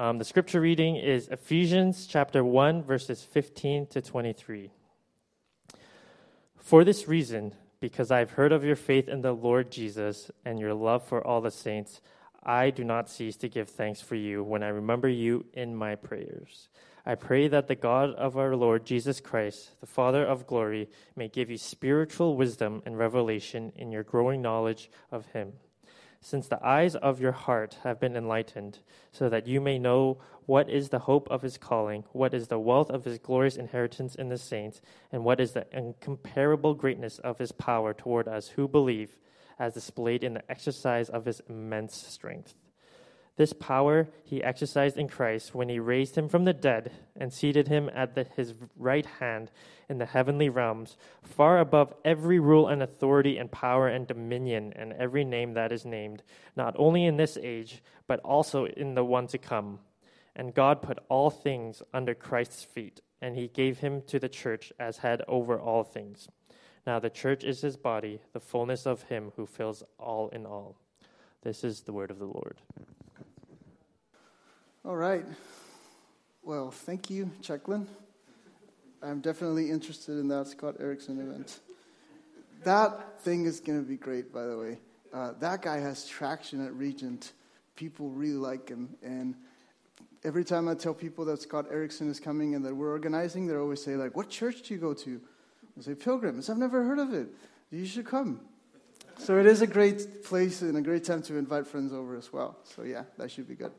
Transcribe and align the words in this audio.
Um, 0.00 0.18
the 0.18 0.24
scripture 0.24 0.60
reading 0.60 0.94
is 0.94 1.26
Ephesians 1.26 2.06
chapter 2.06 2.44
1, 2.44 2.84
verses 2.84 3.24
15 3.24 3.88
to 3.88 4.00
23. 4.00 4.70
For 6.56 6.84
this 6.84 7.08
reason, 7.08 7.52
because 7.80 8.12
I 8.12 8.20
have 8.20 8.30
heard 8.30 8.52
of 8.52 8.62
your 8.62 8.76
faith 8.76 9.08
in 9.08 9.22
the 9.22 9.32
Lord 9.32 9.72
Jesus 9.72 10.30
and 10.44 10.60
your 10.60 10.72
love 10.72 11.02
for 11.02 11.26
all 11.26 11.40
the 11.40 11.50
saints, 11.50 12.00
I 12.44 12.70
do 12.70 12.84
not 12.84 13.10
cease 13.10 13.34
to 13.38 13.48
give 13.48 13.70
thanks 13.70 14.00
for 14.00 14.14
you 14.14 14.44
when 14.44 14.62
I 14.62 14.68
remember 14.68 15.08
you 15.08 15.46
in 15.52 15.74
my 15.74 15.96
prayers. 15.96 16.68
I 17.04 17.16
pray 17.16 17.48
that 17.48 17.66
the 17.66 17.74
God 17.74 18.14
of 18.14 18.38
our 18.38 18.54
Lord 18.54 18.86
Jesus 18.86 19.18
Christ, 19.18 19.80
the 19.80 19.86
Father 19.86 20.24
of 20.24 20.46
glory, 20.46 20.88
may 21.16 21.26
give 21.26 21.50
you 21.50 21.58
spiritual 21.58 22.36
wisdom 22.36 22.84
and 22.86 22.96
revelation 22.96 23.72
in 23.74 23.90
your 23.90 24.04
growing 24.04 24.42
knowledge 24.42 24.92
of 25.10 25.26
him 25.32 25.54
since 26.20 26.48
the 26.48 26.64
eyes 26.66 26.96
of 26.96 27.20
your 27.20 27.32
heart 27.32 27.78
have 27.84 28.00
been 28.00 28.16
enlightened, 28.16 28.80
so 29.12 29.28
that 29.28 29.46
you 29.46 29.60
may 29.60 29.78
know 29.78 30.18
what 30.46 30.68
is 30.68 30.88
the 30.88 31.00
hope 31.00 31.28
of 31.30 31.42
his 31.42 31.58
calling, 31.58 32.04
what 32.12 32.34
is 32.34 32.48
the 32.48 32.58
wealth 32.58 32.90
of 32.90 33.04
his 33.04 33.18
glorious 33.18 33.56
inheritance 33.56 34.14
in 34.14 34.28
the 34.28 34.38
saints, 34.38 34.80
and 35.12 35.24
what 35.24 35.40
is 35.40 35.52
the 35.52 35.66
incomparable 35.72 36.74
greatness 36.74 37.18
of 37.20 37.38
his 37.38 37.52
power 37.52 37.94
toward 37.94 38.26
us 38.26 38.48
who 38.48 38.66
believe, 38.66 39.16
as 39.58 39.74
displayed 39.74 40.24
in 40.24 40.34
the 40.34 40.50
exercise 40.50 41.08
of 41.08 41.24
his 41.24 41.40
immense 41.48 41.96
strength. 41.96 42.54
This 43.38 43.52
power 43.52 44.08
he 44.24 44.42
exercised 44.42 44.98
in 44.98 45.06
Christ 45.06 45.54
when 45.54 45.68
he 45.68 45.78
raised 45.78 46.18
him 46.18 46.28
from 46.28 46.44
the 46.44 46.52
dead 46.52 46.90
and 47.16 47.32
seated 47.32 47.68
him 47.68 47.88
at 47.94 48.16
the, 48.16 48.24
his 48.24 48.52
right 48.76 49.06
hand 49.06 49.52
in 49.88 49.98
the 49.98 50.06
heavenly 50.06 50.48
realms, 50.48 50.96
far 51.22 51.60
above 51.60 51.94
every 52.04 52.40
rule 52.40 52.66
and 52.66 52.82
authority 52.82 53.38
and 53.38 53.52
power 53.52 53.86
and 53.86 54.08
dominion 54.08 54.72
and 54.74 54.92
every 54.94 55.24
name 55.24 55.54
that 55.54 55.70
is 55.70 55.84
named, 55.84 56.24
not 56.56 56.74
only 56.76 57.04
in 57.04 57.16
this 57.16 57.38
age, 57.40 57.80
but 58.08 58.18
also 58.24 58.66
in 58.66 58.96
the 58.96 59.04
one 59.04 59.28
to 59.28 59.38
come. 59.38 59.78
And 60.34 60.52
God 60.52 60.82
put 60.82 60.98
all 61.08 61.30
things 61.30 61.80
under 61.94 62.14
Christ's 62.16 62.64
feet, 62.64 63.00
and 63.22 63.36
he 63.36 63.46
gave 63.46 63.78
him 63.78 64.02
to 64.08 64.18
the 64.18 64.28
church 64.28 64.72
as 64.80 64.98
head 64.98 65.22
over 65.28 65.60
all 65.60 65.84
things. 65.84 66.28
Now 66.88 66.98
the 66.98 67.08
church 67.08 67.44
is 67.44 67.60
his 67.60 67.76
body, 67.76 68.20
the 68.32 68.40
fullness 68.40 68.84
of 68.84 69.02
him 69.02 69.30
who 69.36 69.46
fills 69.46 69.84
all 69.96 70.28
in 70.30 70.44
all. 70.44 70.74
This 71.42 71.62
is 71.62 71.82
the 71.82 71.92
word 71.92 72.10
of 72.10 72.18
the 72.18 72.26
Lord. 72.26 72.60
All 74.84 74.96
right. 74.96 75.24
Well, 76.44 76.70
thank 76.70 77.10
you, 77.10 77.30
Jacqueline. 77.40 77.88
I'm 79.02 79.20
definitely 79.20 79.70
interested 79.70 80.18
in 80.18 80.28
that 80.28 80.46
Scott 80.46 80.76
Erickson 80.78 81.20
event. 81.20 81.58
That 82.62 83.20
thing 83.20 83.44
is 83.44 83.58
going 83.58 83.82
to 83.82 83.86
be 83.86 83.96
great, 83.96 84.32
by 84.32 84.44
the 84.46 84.56
way. 84.56 84.78
Uh, 85.12 85.32
that 85.40 85.62
guy 85.62 85.78
has 85.78 86.06
traction 86.06 86.64
at 86.64 86.72
Regent. 86.74 87.32
People 87.74 88.10
really 88.10 88.34
like 88.34 88.68
him. 88.68 88.90
And 89.02 89.34
every 90.22 90.44
time 90.44 90.68
I 90.68 90.74
tell 90.74 90.94
people 90.94 91.24
that 91.24 91.42
Scott 91.42 91.66
Erickson 91.70 92.08
is 92.08 92.20
coming 92.20 92.54
and 92.54 92.64
that 92.64 92.74
we're 92.74 92.90
organizing, 92.90 93.48
they 93.48 93.56
always 93.56 93.82
say, 93.82 93.96
like, 93.96 94.16
what 94.16 94.30
church 94.30 94.62
do 94.62 94.74
you 94.74 94.80
go 94.80 94.94
to? 94.94 95.20
I 95.76 95.82
say, 95.82 95.94
Pilgrims. 95.96 96.48
I've 96.48 96.56
never 96.56 96.84
heard 96.84 97.00
of 97.00 97.12
it. 97.12 97.28
You 97.70 97.84
should 97.84 98.06
come. 98.06 98.40
So 99.18 99.38
it 99.40 99.46
is 99.46 99.60
a 99.60 99.66
great 99.66 100.22
place 100.22 100.62
and 100.62 100.76
a 100.76 100.80
great 100.80 101.02
time 101.02 101.22
to 101.22 101.36
invite 101.36 101.66
friends 101.66 101.92
over 101.92 102.16
as 102.16 102.32
well. 102.32 102.56
So 102.62 102.84
yeah, 102.84 103.02
that 103.18 103.32
should 103.32 103.48
be 103.48 103.56
good. 103.56 103.72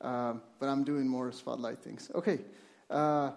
Um, 0.00 0.42
but 0.58 0.68
I'm 0.68 0.84
doing 0.84 1.08
more 1.08 1.32
spotlight 1.32 1.80
things. 1.80 2.10
Okay. 2.14 2.40
Uh, 2.88 3.32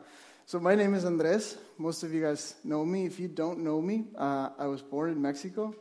so 0.46 0.60
my 0.60 0.76
name 0.76 0.94
is 0.94 1.06
Andres. 1.06 1.58
Most 1.78 2.04
of 2.04 2.14
you 2.14 2.22
guys 2.22 2.56
know 2.64 2.86
me. 2.86 3.06
If 3.06 3.20
you 3.20 3.28
don't 3.28 3.60
know 3.60 3.82
me, 3.82 4.06
uh, 4.18 4.50
I 4.60 4.68
was 4.68 4.82
born 4.82 5.12
in 5.12 5.22
Mexico, 5.22 5.74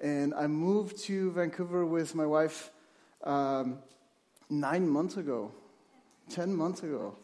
and 0.00 0.34
I 0.34 0.46
moved 0.46 0.98
to 1.04 1.32
Vancouver 1.32 1.86
with 1.86 2.14
my 2.14 2.26
wife 2.26 2.70
um, 3.24 3.78
nine 4.50 4.88
months 4.88 5.16
ago, 5.16 5.52
ten 6.28 6.54
months 6.54 6.82
ago. 6.82 7.16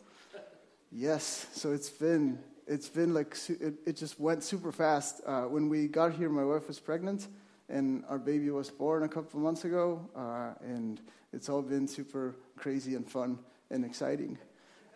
Yes. 0.91 1.47
So 1.53 1.73
it's 1.73 1.91
been 1.91 2.39
it's 2.67 2.89
been 2.89 3.13
like 3.13 3.37
it, 3.49 3.75
it 3.87 3.97
just 3.97 4.19
went 4.19 4.43
super 4.43 4.73
fast. 4.73 5.21
Uh, 5.27 5.43
when 5.43 5.69
we 5.69 5.89
got 5.89 6.15
here, 6.15 6.29
my 6.29 6.45
wife 6.45 6.69
was 6.69 6.81
pregnant, 6.81 7.29
and 7.69 8.05
our 8.09 8.19
baby 8.19 8.51
was 8.51 8.71
born 8.71 9.03
a 9.03 9.09
couple 9.09 9.41
months 9.41 9.65
ago, 9.65 10.09
uh, 10.17 10.55
and 10.65 11.01
it's 11.35 11.49
all 11.49 11.63
been 11.63 11.89
super 11.89 12.37
crazy 12.57 12.95
and 12.95 13.11
fun 13.11 13.39
and 13.71 13.85
exciting. 13.85 14.39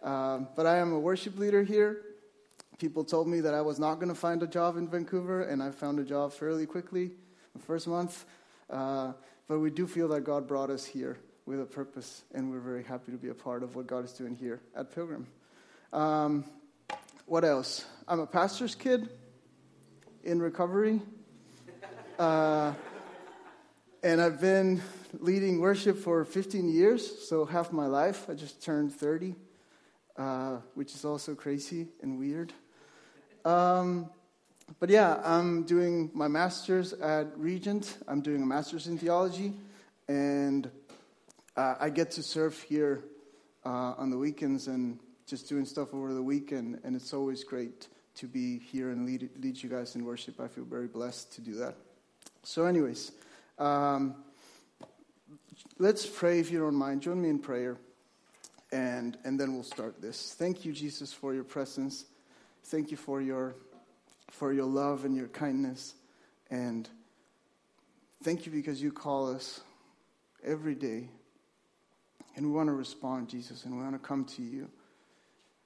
Um, 0.03 0.49
but 0.54 0.66
I 0.66 0.78
am 0.78 0.93
a 0.93 0.99
worship 0.99 1.37
leader 1.37 1.62
here. 1.62 2.03
People 2.78 3.03
told 3.03 3.26
me 3.26 3.41
that 3.41 3.54
I 3.54 3.60
was 3.60 3.81
not 3.81 3.97
going 3.97 4.09
to 4.09 4.15
find 4.15 4.41
a 4.44 4.47
job 4.47 4.76
in 4.76 4.88
Vancouver, 4.88 5.43
and 5.43 5.60
I 5.60 5.72
found 5.72 5.99
a 5.99 6.04
job 6.04 6.32
fairly 6.32 6.65
quickly, 6.65 7.10
the 7.54 7.59
first 7.60 7.88
month. 7.88 8.25
Uh, 8.71 9.12
but 9.49 9.59
we 9.59 9.71
do 9.71 9.87
feel 9.87 10.06
that 10.09 10.21
God 10.21 10.47
brought 10.47 10.71
us 10.71 10.84
here 10.84 11.19
with 11.44 11.60
a 11.60 11.66
purpose, 11.66 12.22
and 12.32 12.53
we're 12.53 12.60
very 12.60 12.84
happy 12.84 13.10
to 13.10 13.19
be 13.19 13.31
a 13.31 13.34
part 13.34 13.65
of 13.65 13.75
what 13.75 13.88
God 13.88 14.05
is 14.05 14.12
doing 14.12 14.37
here 14.37 14.60
at 14.76 14.94
Pilgrim. 14.94 15.26
Um, 15.93 16.44
what 17.26 17.44
else? 17.44 17.84
I'm 18.06 18.20
a 18.20 18.26
pastor's 18.26 18.76
kid 18.76 19.09
in 20.22 20.41
recovery. 20.41 21.00
Uh, 22.16 22.75
and 24.03 24.20
I've 24.20 24.41
been 24.41 24.81
leading 25.19 25.60
worship 25.60 25.98
for 25.98 26.25
15 26.25 26.69
years, 26.69 27.28
so 27.28 27.44
half 27.44 27.72
my 27.72 27.86
life. 27.86 28.31
I 28.31 28.34
just 28.34 28.62
turned 28.62 28.92
30, 28.92 29.34
uh, 30.16 30.59
which 30.75 30.94
is 30.94 31.04
also 31.04 31.34
crazy 31.34 31.88
and 32.00 32.19
weird. 32.19 32.53
Um, 33.44 34.10
but 34.78 34.88
yeah, 34.88 35.20
I'm 35.25 35.64
doing 35.64 36.10
my 36.14 36.28
master's 36.28 36.92
at 36.92 37.37
Regent. 37.37 37.97
I'm 38.06 38.20
doing 38.20 38.42
a 38.42 38.47
master's 38.47 38.87
in 38.87 38.98
theology, 38.98 39.54
and 40.06 40.70
uh, 41.56 41.75
I 41.81 41.91
get 41.91 42.12
to 42.12 42.22
serve 42.22 42.60
here 42.62 43.03
uh, 43.64 43.94
on 43.98 44.10
the 44.10 44.19
weekends 44.19 44.69
and 44.69 45.00
just 45.26 45.48
doing 45.48 45.64
stuff 45.64 45.92
over 45.92 46.14
the 46.14 46.22
weekend. 46.22 46.81
And 46.84 46.94
it's 46.94 47.12
always 47.12 47.42
great 47.42 47.88
to 48.16 48.26
be 48.26 48.60
here 48.60 48.91
and 48.91 49.06
lead, 49.06 49.28
lead 49.41 49.60
you 49.60 49.69
guys 49.69 49.97
in 49.97 50.04
worship. 50.04 50.38
I 50.38 50.47
feel 50.47 50.64
very 50.64 50.87
blessed 50.87 51.32
to 51.34 51.41
do 51.41 51.54
that. 51.54 51.75
So, 52.44 52.64
anyways. 52.66 53.10
Um, 53.58 54.14
let's 55.78 56.06
pray 56.06 56.38
if 56.38 56.50
you 56.50 56.60
don't 56.60 56.76
mind. 56.76 57.02
Join 57.02 57.20
me 57.20 57.28
in 57.28 57.41
prayer, 57.41 57.76
and, 58.70 59.19
and 59.24 59.38
then 59.38 59.54
we'll 59.54 59.64
start 59.64 60.00
this. 60.00 60.34
Thank 60.38 60.64
you, 60.64 60.72
Jesus, 60.72 61.12
for 61.12 61.34
your 61.34 61.44
presence. 61.44 62.04
Thank 62.66 62.91
you 62.92 62.96
for 62.96 63.20
your, 63.20 63.56
for 64.30 64.52
your 64.52 64.66
love 64.66 65.04
and 65.04 65.16
your 65.16 65.28
kindness. 65.28 65.94
And 66.50 66.88
thank 68.22 68.46
you 68.46 68.52
because 68.52 68.80
you 68.80 68.92
call 68.92 69.34
us 69.34 69.60
every 70.44 70.75
day. 70.75 71.08
And 72.36 72.46
we 72.46 72.52
want 72.52 72.69
to 72.69 72.75
respond, 72.75 73.28
Jesus, 73.28 73.64
and 73.64 73.76
we 73.76 73.82
want 73.82 74.00
to 74.00 74.06
come 74.06 74.25
to 74.26 74.42
you 74.42 74.69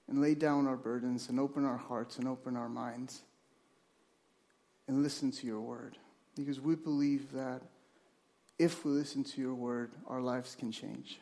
and 0.09 0.23
lay 0.23 0.35
down 0.35 0.67
our 0.67 0.77
burdens 0.77 1.29
and 1.29 1.39
open 1.39 1.67
our 1.67 1.77
hearts 1.77 2.17
and 2.17 2.27
open 2.27 2.57
our 2.57 2.71
minds 2.71 3.21
and 4.89 5.03
listen 5.03 5.31
to 5.33 5.47
your 5.47 5.61
word. 5.61 5.99
Because 6.35 6.59
we 6.59 6.75
believe 6.75 7.31
that 7.33 7.63
if 8.59 8.85
we 8.85 8.93
listen 8.93 9.25
to 9.25 9.41
your 9.41 9.55
word, 9.55 9.93
our 10.07 10.21
lives 10.21 10.55
can 10.55 10.71
change. 10.71 11.19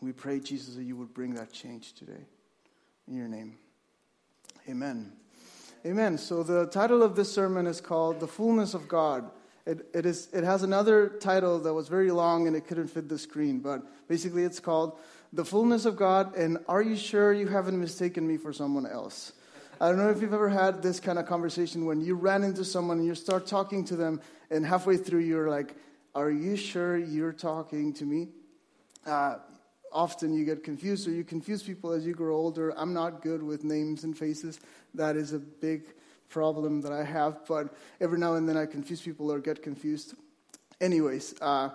We 0.00 0.12
pray, 0.12 0.40
Jesus, 0.40 0.74
that 0.74 0.82
you 0.82 0.96
would 0.96 1.14
bring 1.14 1.34
that 1.34 1.52
change 1.52 1.94
today. 1.94 2.26
In 3.08 3.16
your 3.16 3.28
name. 3.28 3.56
Amen. 4.68 5.12
Amen. 5.86 6.16
So 6.18 6.42
the 6.42 6.66
title 6.66 7.02
of 7.02 7.16
this 7.16 7.32
sermon 7.32 7.66
is 7.66 7.80
called 7.80 8.20
The 8.20 8.26
Fullness 8.26 8.74
of 8.74 8.88
God. 8.88 9.30
It, 9.66 9.86
it, 9.94 10.06
is, 10.06 10.28
it 10.32 10.44
has 10.44 10.62
another 10.62 11.08
title 11.08 11.58
that 11.58 11.72
was 11.72 11.88
very 11.88 12.10
long 12.10 12.46
and 12.46 12.56
it 12.56 12.66
couldn't 12.66 12.88
fit 12.88 13.08
the 13.08 13.18
screen, 13.18 13.60
but 13.60 14.08
basically 14.08 14.44
it's 14.44 14.60
called 14.60 14.98
The 15.32 15.44
Fullness 15.44 15.84
of 15.84 15.96
God 15.96 16.36
and 16.36 16.58
Are 16.68 16.82
You 16.82 16.96
Sure 16.96 17.32
You 17.32 17.48
Haven't 17.48 17.78
Mistaken 17.78 18.26
Me 18.26 18.36
for 18.36 18.52
Someone 18.52 18.86
Else? 18.86 19.32
I 19.80 19.88
don't 19.88 19.98
know 19.98 20.10
if 20.10 20.22
you've 20.22 20.32
ever 20.32 20.48
had 20.48 20.82
this 20.82 21.00
kind 21.00 21.18
of 21.18 21.26
conversation 21.26 21.84
when 21.84 22.00
you 22.00 22.14
ran 22.14 22.44
into 22.44 22.64
someone 22.64 22.98
and 22.98 23.06
you 23.06 23.14
start 23.14 23.46
talking 23.46 23.84
to 23.86 23.96
them, 23.96 24.20
and 24.50 24.64
halfway 24.64 24.96
through 24.96 25.20
you're 25.20 25.50
like, 25.50 25.74
Are 26.14 26.30
you 26.30 26.56
sure 26.56 26.96
you're 26.96 27.32
talking 27.32 27.92
to 27.94 28.04
me? 28.04 28.28
Uh, 29.04 29.36
often 29.92 30.32
you 30.32 30.44
get 30.44 30.62
confused, 30.62 31.08
or 31.08 31.10
you 31.10 31.24
confuse 31.24 31.62
people 31.62 31.92
as 31.92 32.06
you 32.06 32.14
grow 32.14 32.36
older. 32.36 32.72
I'm 32.78 32.92
not 32.92 33.22
good 33.22 33.42
with 33.42 33.64
names 33.64 34.04
and 34.04 34.16
faces. 34.16 34.60
That 34.94 35.16
is 35.16 35.32
a 35.32 35.38
big 35.38 35.86
problem 36.28 36.80
that 36.82 36.92
I 36.92 37.04
have, 37.04 37.46
but 37.46 37.74
every 38.00 38.18
now 38.18 38.34
and 38.34 38.48
then 38.48 38.56
I 38.56 38.66
confuse 38.66 39.00
people 39.00 39.30
or 39.32 39.40
get 39.40 39.62
confused. 39.62 40.14
Anyways, 40.80 41.34
uh, 41.40 41.70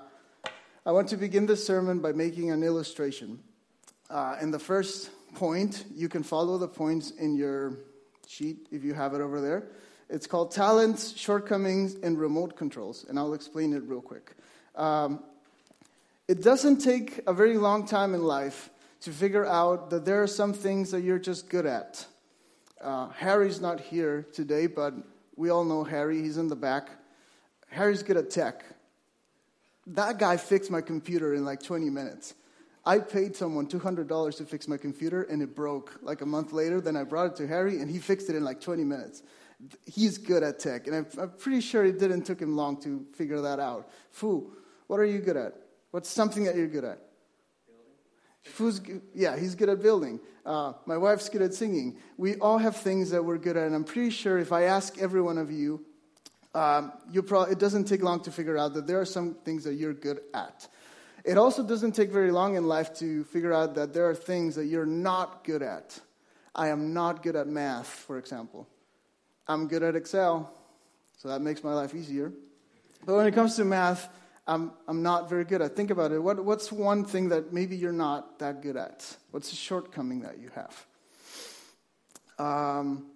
I 0.86 0.92
want 0.92 1.10
to 1.10 1.18
begin 1.18 1.46
this 1.46 1.66
sermon 1.66 2.00
by 2.00 2.14
making 2.14 2.52
an 2.52 2.64
illustration. 2.64 3.40
Uh, 4.10 4.38
and 4.40 4.54
the 4.54 4.60
first 4.60 5.12
point, 5.36 5.86
you 5.94 6.10
can 6.10 6.24
follow 6.24 6.58
the 6.58 6.68
points 6.68 7.12
in 7.12 7.36
your 7.36 7.78
sheet 8.30 8.68
if 8.72 8.84
you 8.84 8.94
have 8.94 9.14
it 9.16 9.22
over 9.22 9.42
there. 9.42 9.64
It's 10.08 10.28
called 10.28 10.52
Talents, 10.52 11.18
Shortcomings, 11.18 11.96
and 11.96 12.20
Remote 12.20 12.56
Controls, 12.56 13.06
and 13.10 13.18
I'll 13.18 13.34
explain 13.34 13.74
it 13.74 13.82
real 13.84 14.02
quick. 14.02 14.36
Um, 14.76 15.24
it 16.28 16.44
doesn't 16.44 16.78
take 16.78 17.22
a 17.26 17.34
very 17.34 17.58
long 17.58 17.88
time 17.88 18.14
in 18.14 18.24
life 18.24 18.70
to 19.02 19.12
figure 19.12 19.46
out 19.46 19.90
that 19.90 20.06
there 20.06 20.22
are 20.22 20.28
some 20.28 20.54
things 20.54 20.92
that 20.92 21.02
you're 21.02 21.20
just 21.20 21.50
good 21.50 21.66
at. 21.66 22.06
Uh, 22.80 23.10
Harry's 23.10 23.62
not 23.62 23.80
here 23.80 24.28
today, 24.32 24.68
but 24.68 24.94
we 25.36 25.50
all 25.50 25.64
know 25.64 25.84
Harry. 25.84 26.22
He's 26.22 26.38
in 26.38 26.50
the 26.50 26.56
back. 26.56 26.90
Harry's 27.70 28.04
good 28.04 28.18
at 28.18 28.30
tech. 28.30 28.64
That 29.88 30.20
guy 30.20 30.38
fixed 30.38 30.70
my 30.70 30.82
computer 30.82 31.34
in 31.34 31.46
like 31.46 31.64
20 31.64 31.90
minutes. 31.90 32.36
I 32.90 32.98
paid 32.98 33.36
someone 33.36 33.68
$200 33.68 34.38
to 34.38 34.46
fix 34.46 34.68
my 34.68 34.76
computer 34.76 35.22
and 35.22 35.44
it 35.44 35.56
broke 35.56 36.00
like 36.02 36.22
a 36.22 36.26
month 36.26 36.54
later. 36.54 36.82
Then 36.82 36.98
I 36.98 37.04
brought 37.04 37.28
it 37.28 37.36
to 37.36 37.48
Harry 37.48 37.82
and 37.82 37.92
he 37.92 38.00
fixed 38.00 38.32
it 38.32 38.36
in 38.36 38.44
like 38.44 38.60
20 38.60 38.84
minutes. 38.84 39.22
He's 39.86 40.18
good 40.18 40.42
at 40.42 40.58
tech, 40.58 40.88
and 40.88 40.96
I'm, 40.96 41.08
I'm 41.20 41.30
pretty 41.32 41.62
sure 41.62 41.86
it 41.86 42.00
didn't 42.00 42.24
took 42.24 42.42
him 42.42 42.56
long 42.56 42.82
to 42.82 43.06
figure 43.14 43.42
that 43.42 43.60
out. 43.60 43.92
Fu, 44.10 44.54
what 44.88 45.00
are 45.00 45.06
you 45.06 45.20
good 45.20 45.38
at? 45.38 45.54
What's 45.92 46.10
something 46.10 46.46
that 46.46 46.56
you're 46.56 46.68
good 46.68 46.86
at? 46.86 47.00
Fu's, 48.42 48.82
yeah, 49.14 49.38
he's 49.38 49.54
good 49.54 49.70
at 49.70 49.84
building. 49.84 50.20
Uh, 50.44 50.74
my 50.88 50.98
wife's 50.98 51.30
good 51.30 51.44
at 51.44 51.54
singing. 51.54 51.98
We 52.18 52.38
all 52.38 52.58
have 52.58 52.78
things 52.78 53.12
that 53.12 53.24
we're 53.24 53.38
good 53.38 53.56
at, 53.56 53.68
and 53.68 53.76
I'm 53.76 53.84
pretty 53.84 54.10
sure 54.10 54.40
if 54.40 54.52
I 54.52 54.64
ask 54.64 54.98
every 54.98 55.22
one 55.22 55.38
of 55.38 55.52
you, 55.52 55.86
um, 56.56 56.94
you 57.12 57.22
pro- 57.22 57.44
it 57.44 57.60
doesn't 57.60 57.84
take 57.84 58.02
long 58.02 58.22
to 58.22 58.32
figure 58.32 58.58
out 58.58 58.74
that 58.74 58.88
there 58.88 59.00
are 59.00 59.06
some 59.06 59.36
things 59.46 59.64
that 59.66 59.76
you're 59.76 59.94
good 59.94 60.22
at. 60.34 60.68
It 61.24 61.38
also 61.38 61.64
doesn't 61.64 61.94
take 61.94 62.12
very 62.12 62.32
long 62.32 62.56
in 62.56 62.68
life 62.68 62.94
to 62.96 63.24
figure 63.26 63.54
out 63.54 63.76
that 63.76 63.94
there 63.94 64.10
are 64.10 64.16
things 64.16 64.56
that 64.56 64.66
you're 64.66 64.86
not 64.86 65.44
good 65.44 65.62
at. 65.62 66.00
I 66.56 66.70
am 66.70 66.94
not 66.94 67.24
good 67.24 67.36
at 67.36 67.48
math, 67.48 67.88
for 67.88 68.18
example. 68.18 68.68
I'm 69.48 69.68
good 69.68 69.84
at 69.84 69.96
Excel, 69.96 70.54
so 71.18 71.28
that 71.28 71.42
makes 71.42 71.64
my 71.64 71.74
life 71.74 71.94
easier. 71.94 72.32
But 73.06 73.16
when 73.16 73.28
it 73.28 73.34
comes 73.34 73.56
to 73.56 73.66
math, 73.66 74.10
I'm, 74.48 74.72
I'm 74.88 75.04
not 75.04 75.30
very 75.30 75.46
good 75.46 75.62
at. 75.62 75.76
Think 75.76 75.92
about 75.92 76.12
it. 76.12 76.20
What, 76.20 76.44
what's 76.44 76.72
one 76.72 77.06
thing 77.06 77.30
that 77.30 77.54
maybe 77.54 77.76
you're 77.76 77.92
not 77.92 78.40
that 78.40 78.62
good 78.62 78.78
at? 78.78 79.16
What's 79.32 79.52
a 79.52 79.56
shortcoming 79.56 80.22
that 80.22 80.40
you 80.40 80.50
have? 80.56 80.86
Um, 82.40 83.08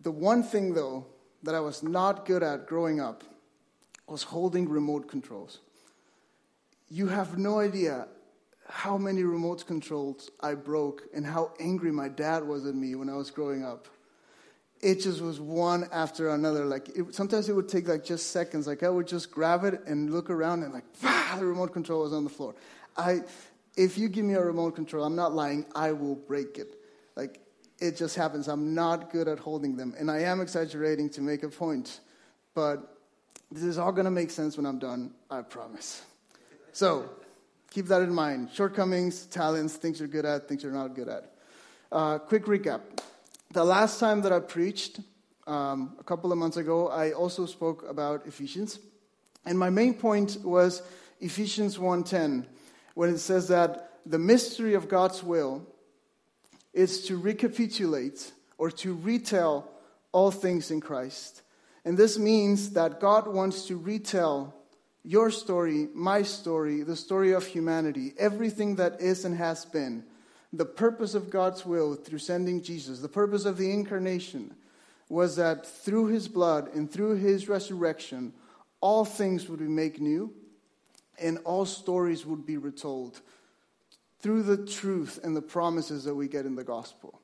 the 0.00 0.10
one 0.10 0.42
thing, 0.42 0.74
though, 0.74 1.06
that 1.42 1.54
I 1.54 1.60
was 1.60 1.82
not 1.82 2.24
good 2.24 2.42
at 2.42 2.66
growing 2.66 3.00
up 3.00 3.22
was 4.06 4.22
holding 4.22 4.68
remote 4.68 5.08
controls. 5.08 5.60
You 6.88 7.08
have 7.08 7.38
no 7.38 7.58
idea 7.58 8.06
how 8.68 8.96
many 8.96 9.22
remote 9.22 9.66
controls 9.66 10.30
I 10.40 10.54
broke 10.54 11.02
and 11.14 11.26
how 11.26 11.52
angry 11.60 11.92
my 11.92 12.08
dad 12.08 12.46
was 12.46 12.66
at 12.66 12.74
me 12.74 12.94
when 12.94 13.08
I 13.08 13.14
was 13.14 13.30
growing 13.30 13.64
up. 13.64 13.88
It 14.80 15.00
just 15.00 15.20
was 15.20 15.40
one 15.40 15.88
after 15.92 16.30
another. 16.30 16.64
Like 16.66 16.88
it, 16.90 17.14
sometimes 17.14 17.48
it 17.48 17.54
would 17.54 17.68
take 17.68 17.88
like 17.88 18.04
just 18.04 18.30
seconds. 18.30 18.66
Like 18.66 18.82
I 18.82 18.88
would 18.88 19.06
just 19.06 19.30
grab 19.30 19.64
it 19.64 19.80
and 19.86 20.12
look 20.12 20.30
around 20.30 20.62
and 20.62 20.72
like, 20.72 20.84
the 21.38 21.44
remote 21.44 21.72
control 21.72 22.02
was 22.02 22.12
on 22.12 22.24
the 22.24 22.30
floor. 22.30 22.54
I, 22.96 23.22
if 23.76 23.96
you 23.98 24.08
give 24.08 24.24
me 24.24 24.34
a 24.34 24.44
remote 24.44 24.74
control, 24.74 25.04
I'm 25.04 25.16
not 25.16 25.32
lying. 25.32 25.66
I 25.74 25.92
will 25.92 26.14
break 26.14 26.58
it. 26.58 26.76
Like 27.16 27.40
it 27.78 27.96
just 27.96 28.16
happens. 28.16 28.48
I'm 28.48 28.74
not 28.74 29.10
good 29.10 29.28
at 29.28 29.38
holding 29.38 29.76
them, 29.76 29.94
and 29.98 30.10
I 30.10 30.20
am 30.20 30.40
exaggerating 30.40 31.10
to 31.10 31.20
make 31.20 31.42
a 31.42 31.48
point, 31.48 32.00
but 32.54 32.93
this 33.54 33.62
is 33.62 33.78
all 33.78 33.92
going 33.92 34.04
to 34.04 34.10
make 34.10 34.32
sense 34.32 34.56
when 34.56 34.66
I'm 34.66 34.80
done. 34.80 35.12
I 35.30 35.42
promise. 35.42 36.02
So 36.72 37.08
keep 37.70 37.86
that 37.86 38.02
in 38.02 38.12
mind. 38.12 38.50
Shortcomings, 38.52 39.26
talents, 39.26 39.76
things 39.76 40.00
you're 40.00 40.08
good 40.08 40.24
at, 40.24 40.48
things 40.48 40.64
you're 40.64 40.72
not 40.72 40.96
good 40.96 41.08
at. 41.08 41.32
Uh, 41.92 42.18
quick 42.18 42.46
recap. 42.46 42.80
The 43.52 43.62
last 43.62 44.00
time 44.00 44.22
that 44.22 44.32
I 44.32 44.40
preached, 44.40 44.98
um, 45.46 45.94
a 46.00 46.02
couple 46.02 46.32
of 46.32 46.38
months 46.38 46.56
ago, 46.56 46.88
I 46.88 47.12
also 47.12 47.46
spoke 47.46 47.88
about 47.88 48.26
Ephesians. 48.26 48.80
And 49.46 49.56
my 49.56 49.70
main 49.70 49.94
point 49.94 50.38
was 50.42 50.82
Ephesians 51.20 51.78
1:10, 51.78 52.48
when 52.94 53.08
it 53.08 53.18
says 53.18 53.46
that 53.48 54.00
the 54.04 54.18
mystery 54.18 54.74
of 54.74 54.88
God's 54.88 55.22
will 55.22 55.64
is 56.72 57.06
to 57.06 57.16
recapitulate 57.16 58.32
or 58.58 58.72
to 58.72 58.94
retell 58.94 59.70
all 60.10 60.32
things 60.32 60.72
in 60.72 60.80
Christ. 60.80 61.43
And 61.84 61.98
this 61.98 62.18
means 62.18 62.70
that 62.70 63.00
God 63.00 63.26
wants 63.26 63.66
to 63.66 63.76
retell 63.76 64.54
your 65.02 65.30
story, 65.30 65.88
my 65.92 66.22
story, 66.22 66.82
the 66.82 66.96
story 66.96 67.32
of 67.32 67.44
humanity, 67.46 68.14
everything 68.18 68.76
that 68.76 69.00
is 69.00 69.24
and 69.24 69.36
has 69.36 69.66
been, 69.66 70.04
the 70.52 70.64
purpose 70.64 71.14
of 71.14 71.30
God's 71.30 71.66
will 71.66 71.94
through 71.94 72.18
sending 72.18 72.62
Jesus, 72.62 73.00
the 73.00 73.08
purpose 73.08 73.44
of 73.44 73.58
the 73.58 73.70
incarnation 73.70 74.54
was 75.10 75.36
that 75.36 75.66
through 75.66 76.06
his 76.06 76.28
blood 76.28 76.74
and 76.74 76.90
through 76.90 77.16
his 77.16 77.48
resurrection, 77.48 78.32
all 78.80 79.04
things 79.04 79.48
would 79.48 79.58
be 79.58 79.68
made 79.68 80.00
new 80.00 80.32
and 81.20 81.38
all 81.44 81.66
stories 81.66 82.24
would 82.24 82.46
be 82.46 82.56
retold 82.56 83.20
through 84.20 84.42
the 84.42 84.66
truth 84.66 85.20
and 85.22 85.36
the 85.36 85.42
promises 85.42 86.04
that 86.04 86.14
we 86.14 86.28
get 86.28 86.46
in 86.46 86.54
the 86.54 86.64
gospel. 86.64 87.20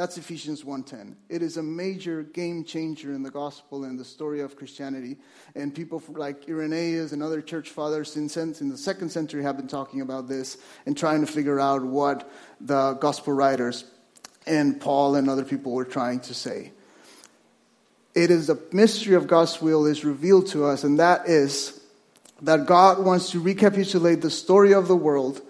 That's 0.00 0.16
Ephesians 0.16 0.64
1:10. 0.64 1.14
It 1.28 1.42
is 1.42 1.58
a 1.58 1.62
major 1.62 2.22
game 2.22 2.64
changer 2.64 3.12
in 3.12 3.22
the 3.22 3.30
gospel 3.30 3.84
and 3.84 4.00
the 4.00 4.04
story 4.06 4.40
of 4.40 4.56
Christianity. 4.56 5.18
And 5.54 5.74
people 5.74 6.02
like 6.08 6.48
Irenaeus 6.48 7.12
and 7.12 7.22
other 7.22 7.42
church 7.42 7.68
fathers 7.68 8.16
in, 8.16 8.30
in 8.62 8.70
the 8.70 8.78
second 8.78 9.10
century 9.10 9.42
have 9.42 9.58
been 9.58 9.68
talking 9.68 10.00
about 10.00 10.26
this 10.26 10.56
and 10.86 10.96
trying 10.96 11.20
to 11.20 11.26
figure 11.26 11.60
out 11.60 11.84
what 11.84 12.32
the 12.62 12.94
gospel 12.94 13.34
writers 13.34 13.84
and 14.46 14.80
Paul 14.80 15.16
and 15.16 15.28
other 15.28 15.44
people 15.44 15.72
were 15.72 15.84
trying 15.84 16.20
to 16.20 16.32
say. 16.32 16.72
It 18.14 18.30
is 18.30 18.46
the 18.46 18.58
mystery 18.72 19.16
of 19.16 19.26
God's 19.26 19.60
will 19.60 19.84
is 19.84 20.02
revealed 20.02 20.46
to 20.52 20.64
us, 20.64 20.82
and 20.82 20.98
that 20.98 21.28
is 21.28 21.78
that 22.40 22.64
God 22.64 23.04
wants 23.04 23.32
to 23.32 23.38
recapitulate 23.38 24.22
the 24.22 24.30
story 24.30 24.72
of 24.72 24.88
the 24.88 24.96
world 24.96 25.42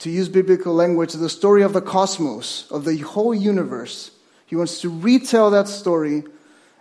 to 0.00 0.10
use 0.10 0.28
biblical 0.28 0.74
language, 0.74 1.12
the 1.12 1.28
story 1.28 1.62
of 1.62 1.72
the 1.72 1.80
cosmos, 1.80 2.70
of 2.70 2.84
the 2.84 2.98
whole 2.98 3.34
universe. 3.34 4.10
He 4.46 4.56
wants 4.56 4.80
to 4.82 4.88
retell 4.88 5.50
that 5.50 5.68
story, 5.68 6.24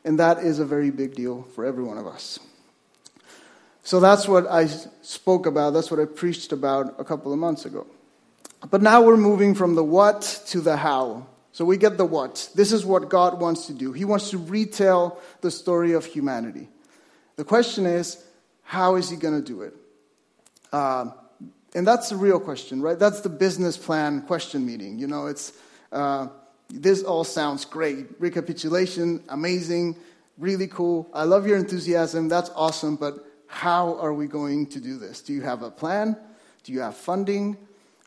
and 0.04 0.20
that 0.20 0.40
is 0.40 0.60
a 0.60 0.66
very 0.66 0.92
big 0.92 1.16
deal 1.16 1.48
for 1.56 1.66
every 1.66 1.84
one 1.84 1.98
of 1.98 2.08
us. 2.08 2.40
So 3.84 4.00
that's 4.00 4.28
what 4.28 4.48
I 4.48 4.66
spoke 4.66 5.46
about, 5.46 5.74
that's 5.74 5.92
what 5.92 6.00
I 6.00 6.06
preached 6.06 6.52
about 6.52 6.96
a 7.00 7.04
couple 7.04 7.32
of 7.32 7.40
months 7.40 7.66
ago. 7.66 7.86
But 8.70 8.82
now 8.82 9.02
we're 9.02 9.18
moving 9.18 9.54
from 9.54 9.76
the 9.76 9.84
what 9.84 10.42
to 10.48 10.60
the 10.60 10.76
how. 10.76 11.28
So 11.52 11.64
we 11.64 11.78
get 11.78 11.98
the 11.98 12.06
what. 12.06 12.50
This 12.56 12.74
is 12.74 12.86
what 12.86 13.10
God 13.10 13.40
wants 13.40 13.68
to 13.68 13.74
do. 13.74 13.94
He 13.94 14.04
wants 14.04 14.32
to 14.32 14.38
retell 14.38 15.20
the 15.42 15.52
story 15.52 15.94
of 15.94 16.06
humanity. 16.06 16.68
The 17.38 17.46
question 17.46 17.86
is, 17.86 18.22
how 18.64 18.96
is 18.96 19.10
He 19.10 19.16
going 19.18 19.42
to 19.42 19.46
do 19.46 19.62
it? 19.62 19.74
Uh, 20.74 21.12
and 21.76 21.86
that's 21.86 22.10
the 22.10 22.16
real 22.16 22.40
question, 22.40 22.82
right? 22.82 22.98
That's 22.98 23.20
the 23.20 23.30
business 23.30 23.76
plan 23.76 24.22
question 24.22 24.66
meeting. 24.66 24.98
You 24.98 25.08
know, 25.08 25.28
it's 25.28 25.52
uh, 25.92 26.28
this 26.70 27.04
all 27.04 27.26
sounds 27.26 27.66
great. 27.66 28.08
Recapitulation, 28.18 29.22
amazing, 29.28 29.98
really 30.38 30.68
cool. 30.68 31.10
I 31.14 31.26
love 31.26 31.46
your 31.46 31.58
enthusiasm. 31.58 32.30
That's 32.30 32.50
awesome. 32.56 32.96
But 32.96 33.26
how 33.48 34.00
are 34.00 34.14
we 34.14 34.26
going 34.26 34.68
to 34.68 34.80
do 34.80 34.98
this? 34.98 35.22
Do 35.22 35.34
you 35.34 35.42
have 35.42 35.64
a 35.64 35.70
plan? 35.70 36.16
Do 36.64 36.72
you 36.72 36.80
have 36.80 36.96
funding? 36.96 37.58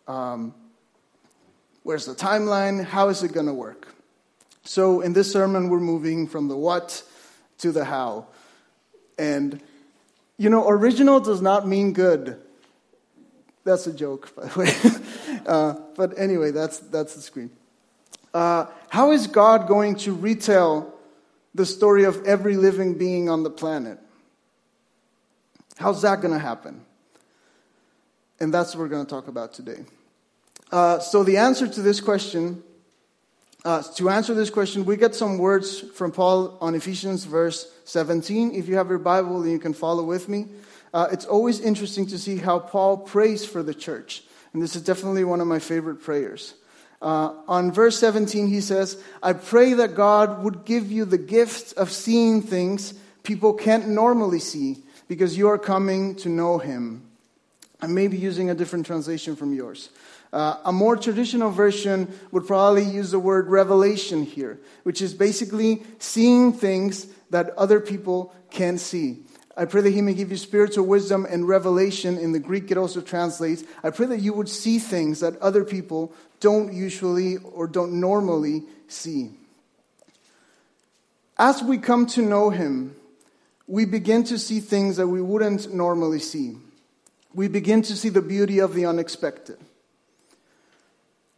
Um, 0.09 0.55
where's 1.83 2.07
the 2.07 2.15
timeline? 2.15 2.83
How 2.83 3.11
is 3.11 3.23
it 3.23 3.33
going 3.35 3.47
to 3.47 3.55
work? 3.55 3.87
So, 4.65 5.03
in 5.03 5.13
this 5.13 5.31
sermon, 5.31 5.69
we're 5.69 5.79
moving 5.79 6.27
from 6.27 6.49
the 6.49 6.57
what 6.57 7.03
to 7.59 7.71
the 7.71 7.85
how. 7.85 8.29
And, 9.19 9.61
you 10.39 10.49
know, 10.49 10.69
original 10.69 11.21
does 11.21 11.43
not 11.43 11.69
mean 11.69 11.93
good. 11.93 12.41
That's 13.69 13.87
a 13.87 13.93
joke, 13.93 14.35
by 14.35 14.47
the 14.47 14.59
way. 14.61 15.41
uh, 15.47 15.75
but 15.95 16.19
anyway, 16.19 16.53
that's, 16.53 16.79
that's 16.79 17.15
the 17.15 17.21
screen. 17.21 17.51
Uh, 18.33 18.65
how 18.89 19.13
is 19.13 19.27
God 19.27 19.69
going 19.69 19.97
to 19.97 20.15
retell 20.15 20.95
the 21.55 21.67
story 21.67 22.05
of 22.05 22.25
every 22.25 22.57
living 22.57 22.97
being 22.97 23.29
on 23.29 23.43
the 23.43 23.51
planet? 23.51 23.99
How's 25.77 26.01
that 26.01 26.23
going 26.23 26.33
to 26.33 26.41
happen? 26.41 26.81
And 28.41 28.55
that's 28.55 28.75
what 28.75 28.81
we're 28.81 28.89
going 28.89 29.05
to 29.05 29.11
talk 29.11 29.29
about 29.29 29.53
today. 29.53 29.85
Uh, 30.73 30.99
so, 31.01 31.23
the 31.23 31.37
answer 31.37 31.69
to 31.69 31.83
this 31.83 32.01
question, 32.01 32.63
uh, 33.67 33.83
to 33.97 34.09
answer 34.09 34.33
this 34.33 34.49
question, 34.49 34.87
we 34.87 34.97
get 34.97 35.15
some 35.15 35.37
words 35.37 35.81
from 35.81 36.11
Paul 36.11 36.57
on 36.63 36.75
Ephesians 36.75 37.25
verse 37.25 37.71
17. 37.85 38.55
If 38.55 38.67
you 38.67 38.77
have 38.77 38.89
your 38.89 38.99
Bible, 38.99 39.43
then 39.43 39.53
you 39.53 39.59
can 39.59 39.75
follow 39.75 40.05
with 40.05 40.27
me 40.27 40.47
uh, 40.93 41.09
it's 41.13 41.25
always 41.25 41.61
interesting 41.61 42.07
to 42.07 42.19
see 42.19 42.37
how 42.37 42.59
Paul 42.59 42.99
prays 42.99 43.45
for 43.45 43.63
the 43.63 43.75
church. 43.75 44.23
And 44.53 44.63
this 44.63 44.75
is 44.75 44.83
definitely 44.83 45.25
one 45.25 45.41
of 45.41 45.47
my 45.47 45.59
favorite 45.59 46.03
prayers. 46.03 46.55
Uh, 47.01 47.35
on 47.47 47.71
verse 47.71 47.99
17, 47.99 48.49
he 48.49 48.61
says, 48.61 49.03
I 49.23 49.33
pray 49.33 49.75
that 49.75 49.95
God 49.95 50.43
would 50.43 50.65
give 50.65 50.91
you 50.91 51.05
the 51.05 51.19
gift 51.19 51.77
of 51.77 51.93
seeing 51.93 52.43
things 52.43 52.95
people 53.23 53.53
can't 53.53 53.89
normally 53.89 54.41
see 54.41 54.83
because 55.07 55.37
you 55.37 55.49
are 55.49 55.59
coming 55.59 56.15
to 56.17 56.29
know 56.29 56.59
him. 56.59 57.03
I 57.81 57.87
may 57.87 58.09
be 58.09 58.17
using 58.17 58.51
a 58.51 58.55
different 58.55 58.87
translation 58.87 59.37
from 59.37 59.53
yours. 59.53 59.91
Uh, 60.33 60.57
a 60.65 60.73
more 60.73 60.97
traditional 60.97 61.51
version 61.51 62.13
would 62.33 62.47
probably 62.47 62.85
use 62.85 63.11
the 63.11 63.19
word 63.19 63.49
revelation 63.49 64.25
here, 64.25 64.59
which 64.83 65.01
is 65.01 65.15
basically 65.15 65.83
seeing 65.99 66.53
things 66.53 67.07
that 67.31 67.51
other 67.57 67.81
people 67.81 68.35
can't 68.51 68.81
see. 68.81 69.19
I 69.59 69.65
pray 69.65 69.81
that 69.83 69.91
He 69.91 70.01
may 70.01 70.15
give 70.15 70.31
you 70.31 70.37
spiritual 70.37 70.87
wisdom 70.87 71.27
and 71.29 71.49
revelation. 71.49 72.17
In 72.17 72.31
the 72.31 72.39
Greek, 72.39 72.71
it 72.71 72.79
also 72.79 73.01
translates. 73.01 73.65
I 73.83 73.91
pray 73.91 74.07
that 74.07 74.21
you 74.21 74.33
would 74.33 74.49
see 74.49 74.79
things 74.79 75.19
that 75.19 75.37
other 75.39 75.65
people 75.65 76.13
don't 76.39 76.73
usually 76.73 77.39
or 77.39 77.67
don't 77.67 77.95
normally 77.95 78.63
see. 78.87 79.33
As 81.37 81.61
we 81.61 81.77
come 81.79 82.07
to 82.07 82.23
know 82.23 82.51
Him, 82.51 82.95
we 83.67 83.85
begin 83.85 84.23
to 84.25 84.39
see 84.39 84.61
things 84.61 84.97
that 84.97 85.09
we 85.09 85.21
wouldn't 85.21 85.75
normally 85.75 86.21
see. 86.21 86.57
We 87.35 87.49
begin 87.49 87.83
to 87.83 87.97
see 87.97 88.09
the 88.11 88.23
beauty 88.23 88.61
of 88.61 88.75
the 88.75 88.87
unexpected. 88.87 89.59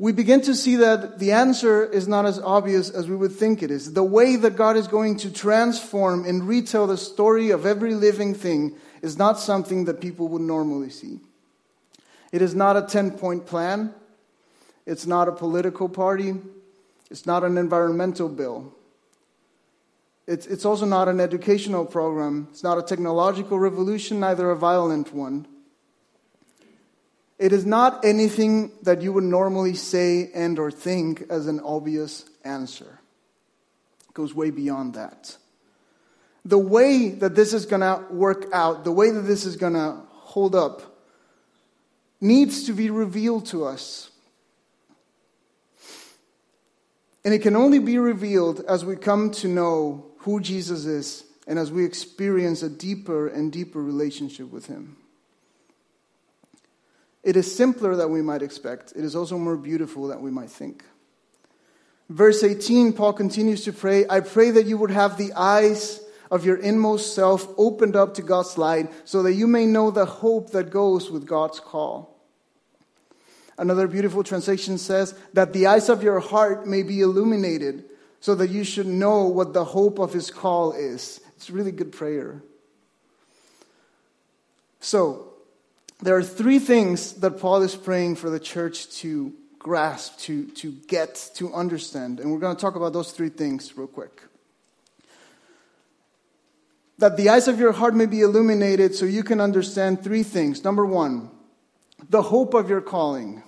We 0.00 0.12
begin 0.12 0.40
to 0.42 0.54
see 0.54 0.76
that 0.76 1.18
the 1.18 1.32
answer 1.32 1.84
is 1.84 2.08
not 2.08 2.24
as 2.24 2.38
obvious 2.38 2.88
as 2.88 3.06
we 3.06 3.14
would 3.14 3.32
think 3.32 3.62
it 3.62 3.70
is. 3.70 3.92
The 3.92 4.02
way 4.02 4.36
that 4.36 4.56
God 4.56 4.78
is 4.78 4.88
going 4.88 5.18
to 5.18 5.30
transform 5.30 6.24
and 6.24 6.48
retell 6.48 6.86
the 6.86 6.96
story 6.96 7.50
of 7.50 7.66
every 7.66 7.92
living 7.92 8.32
thing 8.32 8.76
is 9.02 9.18
not 9.18 9.38
something 9.38 9.84
that 9.84 10.00
people 10.00 10.28
would 10.28 10.40
normally 10.40 10.88
see. 10.88 11.20
It 12.32 12.40
is 12.40 12.54
not 12.54 12.78
a 12.78 12.82
10 12.82 13.18
point 13.18 13.44
plan. 13.44 13.92
It's 14.86 15.04
not 15.04 15.28
a 15.28 15.32
political 15.32 15.86
party. 15.86 16.32
It's 17.10 17.26
not 17.26 17.44
an 17.44 17.58
environmental 17.58 18.30
bill. 18.30 18.72
It's, 20.26 20.46
it's 20.46 20.64
also 20.64 20.86
not 20.86 21.08
an 21.08 21.20
educational 21.20 21.84
program. 21.84 22.48
It's 22.52 22.62
not 22.62 22.78
a 22.78 22.82
technological 22.82 23.58
revolution, 23.58 24.18
neither 24.18 24.50
a 24.50 24.56
violent 24.56 25.12
one. 25.12 25.46
It 27.40 27.54
is 27.54 27.64
not 27.64 28.04
anything 28.04 28.70
that 28.82 29.00
you 29.00 29.14
would 29.14 29.24
normally 29.24 29.72
say 29.72 30.30
and 30.34 30.58
or 30.58 30.70
think 30.70 31.24
as 31.30 31.46
an 31.46 31.58
obvious 31.60 32.26
answer. 32.44 33.00
It 34.10 34.14
goes 34.14 34.34
way 34.34 34.50
beyond 34.50 34.92
that. 34.92 35.38
The 36.44 36.58
way 36.58 37.08
that 37.08 37.34
this 37.34 37.54
is 37.54 37.64
going 37.64 37.80
to 37.80 38.04
work 38.10 38.44
out, 38.52 38.84
the 38.84 38.92
way 38.92 39.10
that 39.10 39.22
this 39.22 39.46
is 39.46 39.56
going 39.56 39.72
to 39.72 40.02
hold 40.10 40.54
up, 40.54 40.98
needs 42.20 42.64
to 42.64 42.74
be 42.74 42.90
revealed 42.90 43.46
to 43.46 43.64
us. 43.64 44.10
And 47.24 47.32
it 47.32 47.38
can 47.38 47.56
only 47.56 47.78
be 47.78 47.96
revealed 47.96 48.60
as 48.68 48.84
we 48.84 48.96
come 48.96 49.30
to 49.30 49.48
know 49.48 50.04
who 50.18 50.40
Jesus 50.40 50.84
is 50.84 51.24
and 51.46 51.58
as 51.58 51.72
we 51.72 51.86
experience 51.86 52.62
a 52.62 52.68
deeper 52.68 53.28
and 53.28 53.50
deeper 53.50 53.82
relationship 53.82 54.50
with 54.50 54.66
Him. 54.66 54.98
It 57.22 57.36
is 57.36 57.54
simpler 57.54 57.96
than 57.96 58.10
we 58.10 58.22
might 58.22 58.42
expect. 58.42 58.92
It 58.96 59.04
is 59.04 59.14
also 59.14 59.36
more 59.36 59.56
beautiful 59.56 60.08
than 60.08 60.22
we 60.22 60.30
might 60.30 60.50
think. 60.50 60.84
Verse 62.08 62.42
18, 62.42 62.92
Paul 62.92 63.12
continues 63.12 63.64
to 63.64 63.72
pray 63.72 64.04
I 64.08 64.20
pray 64.20 64.50
that 64.50 64.66
you 64.66 64.78
would 64.78 64.90
have 64.90 65.16
the 65.16 65.32
eyes 65.34 66.00
of 66.30 66.44
your 66.44 66.56
inmost 66.56 67.14
self 67.14 67.46
opened 67.56 67.96
up 67.96 68.14
to 68.14 68.22
God's 68.22 68.56
light 68.56 68.90
so 69.04 69.22
that 69.22 69.34
you 69.34 69.46
may 69.46 69.66
know 69.66 69.90
the 69.90 70.06
hope 70.06 70.50
that 70.50 70.70
goes 70.70 71.10
with 71.10 71.26
God's 71.26 71.60
call. 71.60 72.16
Another 73.58 73.86
beautiful 73.86 74.24
translation 74.24 74.78
says 74.78 75.14
that 75.34 75.52
the 75.52 75.66
eyes 75.66 75.88
of 75.88 76.02
your 76.02 76.18
heart 76.18 76.66
may 76.66 76.82
be 76.82 77.00
illuminated 77.00 77.84
so 78.20 78.34
that 78.34 78.50
you 78.50 78.64
should 78.64 78.86
know 78.86 79.24
what 79.24 79.52
the 79.52 79.64
hope 79.64 79.98
of 79.98 80.12
his 80.12 80.30
call 80.30 80.72
is. 80.72 81.20
It's 81.36 81.50
really 81.50 81.72
good 81.72 81.92
prayer. 81.92 82.42
So, 84.80 85.29
there 86.02 86.16
are 86.16 86.22
three 86.22 86.58
things 86.58 87.14
that 87.14 87.38
Paul 87.38 87.62
is 87.62 87.76
praying 87.76 88.16
for 88.16 88.30
the 88.30 88.40
church 88.40 88.88
to 89.00 89.34
grasp, 89.58 90.18
to, 90.20 90.46
to 90.46 90.72
get, 90.72 91.30
to 91.34 91.52
understand. 91.52 92.20
And 92.20 92.32
we're 92.32 92.38
going 92.38 92.56
to 92.56 92.60
talk 92.60 92.76
about 92.76 92.92
those 92.92 93.12
three 93.12 93.28
things 93.28 93.76
real 93.76 93.86
quick. 93.86 94.22
That 96.98 97.16
the 97.16 97.28
eyes 97.28 97.48
of 97.48 97.60
your 97.60 97.72
heart 97.72 97.94
may 97.94 98.06
be 98.06 98.20
illuminated 98.20 98.94
so 98.94 99.04
you 99.04 99.22
can 99.22 99.40
understand 99.40 100.02
three 100.02 100.22
things. 100.22 100.64
Number 100.64 100.86
one, 100.86 101.30
the 102.08 102.22
hope 102.22 102.54
of 102.54 102.70
your 102.70 102.80
calling. 102.80 103.42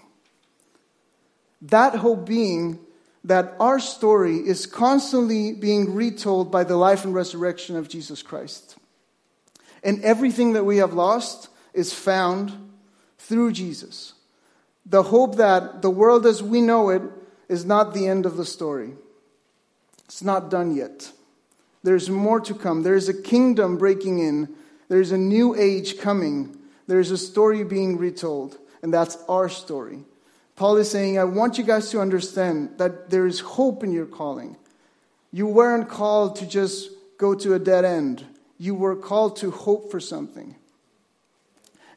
That 1.63 1.97
hope 1.97 2.27
being 2.27 2.79
that 3.25 3.55
our 3.61 3.79
story 3.79 4.37
is 4.37 4.67
constantly 4.67 5.53
being 5.53 5.95
retold 5.95 6.51
by 6.51 6.65
the 6.65 6.77
life 6.77 7.05
and 7.05 7.15
resurrection 7.15 7.77
of 7.77 7.89
Jesus 7.89 8.23
Christ. 8.23 8.77
And 9.85 10.03
everything 10.03 10.55
that 10.55 10.65
we 10.65 10.79
have 10.79 10.93
lost 10.93 11.49
is 11.75 11.93
found 11.93 12.53
through 13.19 13.53
Jesus. 13.53 14.15
The 14.87 15.05
hope 15.05 15.37
that 15.37 15.83
the 15.83 15.91
world 15.91 16.27
as 16.27 16.43
we 16.43 16.61
know 16.61 16.91
it 16.91 17.03
is 17.49 17.65
not 17.65 17.95
the 17.95 18.07
end 18.07 18.27
of 18.27 18.37
the 18.37 18.45
story. 18.45 18.93
It's 20.07 20.23
not 20.23 20.51
done 20.51 20.75
yet. 20.75 21.13
There's 21.83 22.11
more 22.11 22.41
to 22.41 22.55
come. 22.55 22.83
There's 22.83 23.09
a 23.09 23.23
kingdom 23.23 23.79
breaking 23.79 24.19
in. 24.19 24.49
There's 24.89 25.13
a 25.13 25.19
new 25.19 25.55
age 25.55 25.99
coming. 25.99 26.57
There's 26.87 27.11
a 27.11 27.19
story 27.19 27.65
being 27.65 27.97
retold, 27.97 28.59
and 28.83 28.93
that's 28.93 29.17
our 29.29 29.49
story. 29.49 30.05
Paul 30.57 30.77
is 30.77 30.91
saying, 30.91 31.19
I 31.19 31.25
want 31.25 31.59
you 31.59 31.65
guys 31.65 31.91
to 31.91 32.01
understand 32.01 32.79
that 32.79 33.11
there 33.11 33.27
is 33.27 33.41
hope 33.41 33.83
in 33.83 33.93
your 33.93 34.07
calling. 34.07 34.57
You 35.33 35.47
weren't 35.47 35.89
called 35.89 36.37
to 36.37 36.47
just 36.47 36.91
go 37.17 37.35
to 37.35 37.55
a 37.55 37.59
dead 37.59 37.85
end, 37.85 38.25
you 38.59 38.75
were 38.75 38.97
called 38.97 39.37
to 39.37 39.51
hope 39.51 39.91
for 39.91 40.01
something. 40.01 40.57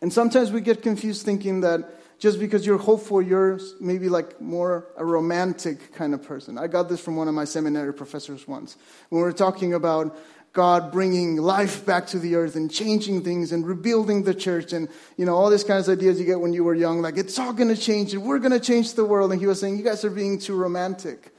And 0.02 0.12
sometimes 0.12 0.52
we 0.52 0.62
get 0.62 0.82
confused 0.82 1.25
thinking 1.25 1.62
that 1.62 2.20
just 2.20 2.40
because 2.40 2.66
you're 2.66 2.78
hopeful, 2.78 3.22
you're 3.22 3.60
maybe 3.80 4.10
like 4.10 4.40
more 4.40 4.88
a 4.98 5.06
romantic 5.06 5.94
kind 5.94 6.14
of 6.14 6.24
person. 6.24 6.58
I 6.58 6.68
got 6.68 6.90
this 6.90 7.02
from 7.02 7.16
one 7.16 7.28
of 7.28 7.34
my 7.34 7.46
seminary 7.46 7.94
professors 7.94 8.48
once. 8.48 8.78
When 9.10 9.22
we 9.22 9.24
were 9.24 9.34
talking 9.34 9.74
about 9.74 10.18
God 10.54 10.94
bringing 10.94 11.36
life 11.36 11.86
back 11.86 12.08
to 12.08 12.20
the 12.20 12.36
earth 12.36 12.56
and 12.56 12.72
changing 12.72 13.24
things 13.24 13.52
and 13.52 13.68
rebuilding 13.68 14.24
the 14.24 14.34
church 14.34 14.72
and, 14.72 14.88
you 15.18 15.25
know, 15.25 15.36
all 15.36 15.50
these 15.50 15.66
kinds 15.66 15.90
of 15.90 15.98
ideas 15.98 16.18
you 16.18 16.25
get 16.25 16.40
when 16.40 16.54
you 16.54 16.64
were 16.64 16.74
young, 16.74 17.02
like 17.02 17.18
it's 17.18 17.38
all 17.38 17.52
going 17.52 17.68
to 17.68 17.80
change 17.80 18.14
and 18.14 18.24
we're 18.24 18.40
going 18.40 18.54
to 18.54 18.60
change 18.60 18.94
the 18.94 19.04
world. 19.04 19.34
And 19.34 19.42
he 19.42 19.48
was 19.48 19.60
saying, 19.60 19.78
you 19.78 19.84
guys 19.84 20.06
are 20.06 20.10
being 20.10 20.40
too 20.40 20.56
romantic. 20.56 21.34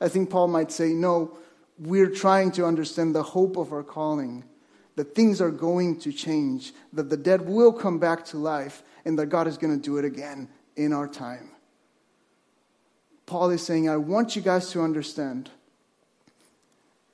I 0.00 0.08
think 0.08 0.30
Paul 0.30 0.48
might 0.48 0.72
say, 0.72 0.94
no, 0.94 1.36
we're 1.78 2.08
trying 2.10 2.50
to 2.52 2.64
understand 2.64 3.14
the 3.14 3.22
hope 3.22 3.58
of 3.58 3.72
our 3.72 3.82
calling, 3.82 4.44
that 4.96 5.14
things 5.14 5.40
are 5.40 5.50
going 5.50 5.98
to 6.00 6.12
change, 6.12 6.72
that 6.92 7.08
the 7.08 7.16
dead 7.16 7.42
will 7.42 7.72
come 7.72 7.98
back 7.98 8.24
to 8.26 8.36
life, 8.36 8.82
and 9.04 9.18
that 9.18 9.26
God 9.26 9.46
is 9.46 9.56
going 9.56 9.74
to 9.76 9.82
do 9.82 9.98
it 9.98 10.04
again 10.04 10.48
in 10.76 10.92
our 10.92 11.08
time. 11.08 11.50
Paul 13.26 13.50
is 13.50 13.64
saying, 13.64 13.88
I 13.88 13.96
want 13.96 14.36
you 14.36 14.42
guys 14.42 14.70
to 14.72 14.82
understand 14.82 15.50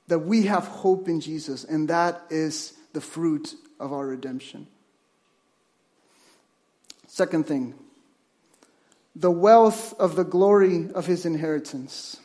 that 0.08 0.20
we 0.20 0.44
have 0.44 0.64
hope 0.66 1.08
in 1.08 1.20
Jesus, 1.20 1.64
and 1.64 1.88
that 1.88 2.22
is 2.30 2.72
the 2.92 3.00
fruit 3.00 3.54
of 3.78 3.92
our 3.92 4.06
redemption. 4.06 4.66
Second 7.06 7.46
thing, 7.46 7.74
the 9.14 9.30
wealth 9.30 9.94
of 9.98 10.16
the 10.16 10.24
glory 10.24 10.88
of 10.94 11.06
his 11.06 11.26
inheritance. 11.26 12.18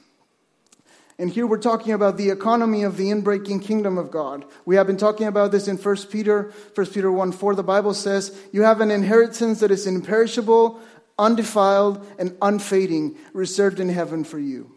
And 1.20 1.29
here 1.29 1.46
we're 1.46 1.60
talking 1.60 1.93
about 1.93 2.17
the 2.17 2.29
economy 2.29 2.84
of 2.84 2.98
the 2.98 3.10
inbreaking 3.10 3.63
kingdom 3.63 3.98
of 3.98 4.10
God. 4.10 4.46
We 4.65 4.75
have 4.77 4.88
been 4.88 4.98
talking 4.98 5.27
about 5.27 5.51
this 5.51 5.67
in 5.67 5.77
1 5.77 5.98
Peter, 6.10 6.51
1 6.74 6.88
Peter 6.88 7.12
1 7.12 7.32
4. 7.32 7.55
The 7.55 7.63
Bible 7.63 7.93
says, 7.93 8.36
You 8.51 8.63
have 8.63 8.82
an 8.82 8.89
inheritance 8.89 9.60
that 9.60 9.72
is 9.72 9.86
imperishable, 9.86 10.79
undefiled, 11.20 12.05
and 12.17 12.36
unfading, 12.41 13.15
reserved 13.34 13.79
in 13.79 13.89
heaven 13.89 14.24
for 14.24 14.39
you. 14.39 14.72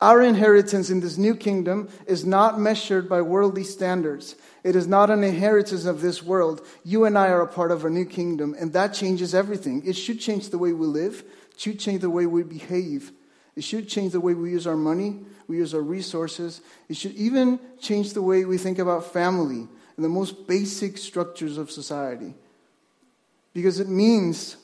Our 0.00 0.22
inheritance 0.22 0.88
in 0.88 1.00
this 1.00 1.18
new 1.18 1.34
kingdom 1.34 1.90
is 2.06 2.24
not 2.24 2.58
measured 2.58 3.08
by 3.08 3.20
worldly 3.20 3.64
standards. 3.64 4.34
It 4.64 4.74
is 4.74 4.86
not 4.86 5.10
an 5.10 5.22
inheritance 5.22 5.84
of 5.84 6.00
this 6.00 6.22
world. 6.22 6.66
You 6.84 7.04
and 7.04 7.18
I 7.18 7.28
are 7.28 7.42
a 7.42 7.46
part 7.46 7.70
of 7.70 7.84
a 7.84 7.90
new 7.90 8.06
kingdom, 8.06 8.54
and 8.58 8.72
that 8.72 8.94
changes 8.94 9.34
everything. 9.34 9.82
It 9.84 9.94
should 9.94 10.18
change 10.18 10.48
the 10.48 10.58
way 10.58 10.72
we 10.72 10.86
live, 10.86 11.22
it 11.52 11.60
should 11.60 11.78
change 11.78 12.00
the 12.00 12.10
way 12.10 12.24
we 12.24 12.42
behave, 12.42 13.12
it 13.60 13.64
should 13.64 13.90
change 13.90 14.12
the 14.12 14.20
way 14.20 14.32
we 14.32 14.52
use 14.52 14.66
our 14.66 14.74
money, 14.74 15.18
we 15.46 15.58
use 15.58 15.74
our 15.74 15.82
resources. 15.82 16.62
It 16.88 16.96
should 16.96 17.12
even 17.12 17.60
change 17.78 18.14
the 18.14 18.22
way 18.22 18.46
we 18.46 18.56
think 18.56 18.78
about 18.78 19.12
family 19.12 19.68
and 19.96 20.02
the 20.02 20.08
most 20.08 20.46
basic 20.46 20.96
structures 20.96 21.58
of 21.58 21.70
society. 21.70 22.32
Because 23.52 23.78
it 23.78 23.86
means 23.86 24.56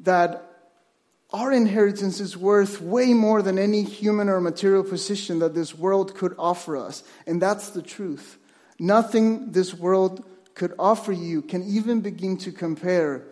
that 0.00 0.50
our 1.30 1.52
inheritance 1.52 2.20
is 2.20 2.38
worth 2.38 2.80
way 2.80 3.12
more 3.12 3.42
than 3.42 3.58
any 3.58 3.82
human 3.82 4.30
or 4.30 4.40
material 4.40 4.82
position 4.82 5.38
that 5.40 5.54
this 5.54 5.74
world 5.74 6.14
could 6.14 6.34
offer 6.38 6.74
us. 6.74 7.02
And 7.26 7.42
that's 7.42 7.68
the 7.68 7.82
truth. 7.82 8.38
Nothing 8.78 9.52
this 9.52 9.74
world 9.74 10.24
could 10.54 10.72
offer 10.78 11.12
you 11.12 11.42
can 11.42 11.64
even 11.64 12.00
begin 12.00 12.38
to 12.38 12.50
compare 12.50 13.26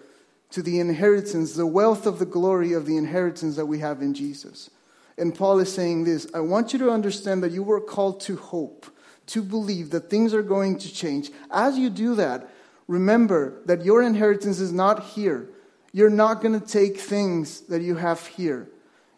to 0.51 0.63
the 0.63 0.81
inheritance, 0.81 1.55
the 1.55 1.67
wealth 1.67 2.07
of 2.07 2.19
the 2.19 2.27
glory 2.27 2.73
of 2.73 2.87
the 2.87 2.97
inheritance 2.97 3.57
that 3.57 3.67
we 3.67 3.81
have 3.81 4.01
in 4.01 4.15
Jesus. 4.15 4.71
And 5.19 5.35
Paul 5.35 5.59
is 5.61 5.73
saying 5.73 6.05
this 6.05 6.27
I 6.35 6.41
want 6.41 6.73
you 6.73 6.79
to 6.81 6.91
understand 6.91 7.43
that 7.43 7.53
you 7.53 7.63
were 7.63 7.81
called 7.81 8.21
to 8.23 8.37
hope, 8.37 8.87
to 9.27 9.43
believe 9.43 9.91
that 9.91 10.11
things 10.11 10.35
are 10.35 10.43
going 10.43 10.79
to 10.79 10.93
change. 10.93 11.31
As 11.51 11.79
you 11.79 11.91
do 11.91 12.15
that, 12.17 12.49
remember 12.87 13.61
that 13.67 13.85
your 13.85 14.03
inheritance 14.03 14.61
is 14.61 14.73
not 14.73 15.05
here. 15.05 15.49
You're 15.93 16.11
not 16.11 16.43
going 16.43 16.59
to 16.61 16.67
take 16.67 16.99
things 16.99 17.61
that 17.63 17.81
you 17.81 17.97
have 17.97 18.27
here. 18.27 18.69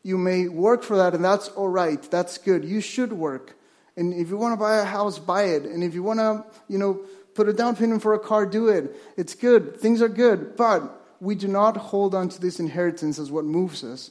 You 0.04 0.16
may 0.16 0.46
work 0.48 0.84
for 0.84 0.96
that, 0.96 1.14
and 1.14 1.24
that's 1.24 1.48
all 1.48 1.68
right. 1.68 2.00
That's 2.10 2.38
good. 2.38 2.64
You 2.64 2.80
should 2.80 3.12
work. 3.12 3.56
And 3.96 4.14
if 4.14 4.30
you 4.30 4.36
want 4.36 4.52
to 4.52 4.56
buy 4.56 4.78
a 4.78 4.84
house, 4.84 5.18
buy 5.18 5.42
it. 5.46 5.64
And 5.64 5.82
if 5.82 5.92
you 5.92 6.04
want 6.04 6.20
to, 6.20 6.44
you 6.68 6.78
know, 6.78 7.00
put 7.34 7.48
a 7.48 7.52
down 7.52 7.74
payment 7.74 8.00
for 8.00 8.14
a 8.14 8.18
car, 8.18 8.46
do 8.46 8.68
it. 8.68 8.94
It's 9.16 9.34
good. 9.34 9.80
Things 9.80 10.00
are 10.00 10.08
good. 10.08 10.56
But 10.56 10.98
we 11.20 11.34
do 11.34 11.48
not 11.48 11.76
hold 11.76 12.14
on 12.14 12.28
to 12.28 12.40
this 12.40 12.60
inheritance 12.60 13.18
as 13.18 13.30
what 13.30 13.44
moves 13.44 13.82
us. 13.82 14.10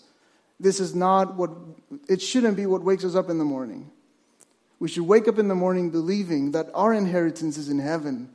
This 0.59 0.79
is 0.79 0.95
not 0.95 1.35
what, 1.35 1.51
it 2.09 2.21
shouldn't 2.21 2.57
be 2.57 2.65
what 2.65 2.83
wakes 2.83 3.05
us 3.05 3.15
up 3.15 3.29
in 3.29 3.37
the 3.37 3.45
morning. 3.45 3.91
We 4.79 4.87
should 4.89 5.03
wake 5.03 5.27
up 5.27 5.39
in 5.39 5.47
the 5.47 5.55
morning 5.55 5.89
believing 5.89 6.51
that 6.51 6.69
our 6.73 6.93
inheritance 6.93 7.57
is 7.57 7.69
in 7.69 7.79
heaven 7.79 8.29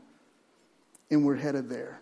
and 1.10 1.24
we're 1.24 1.36
headed 1.36 1.68
there. 1.68 2.00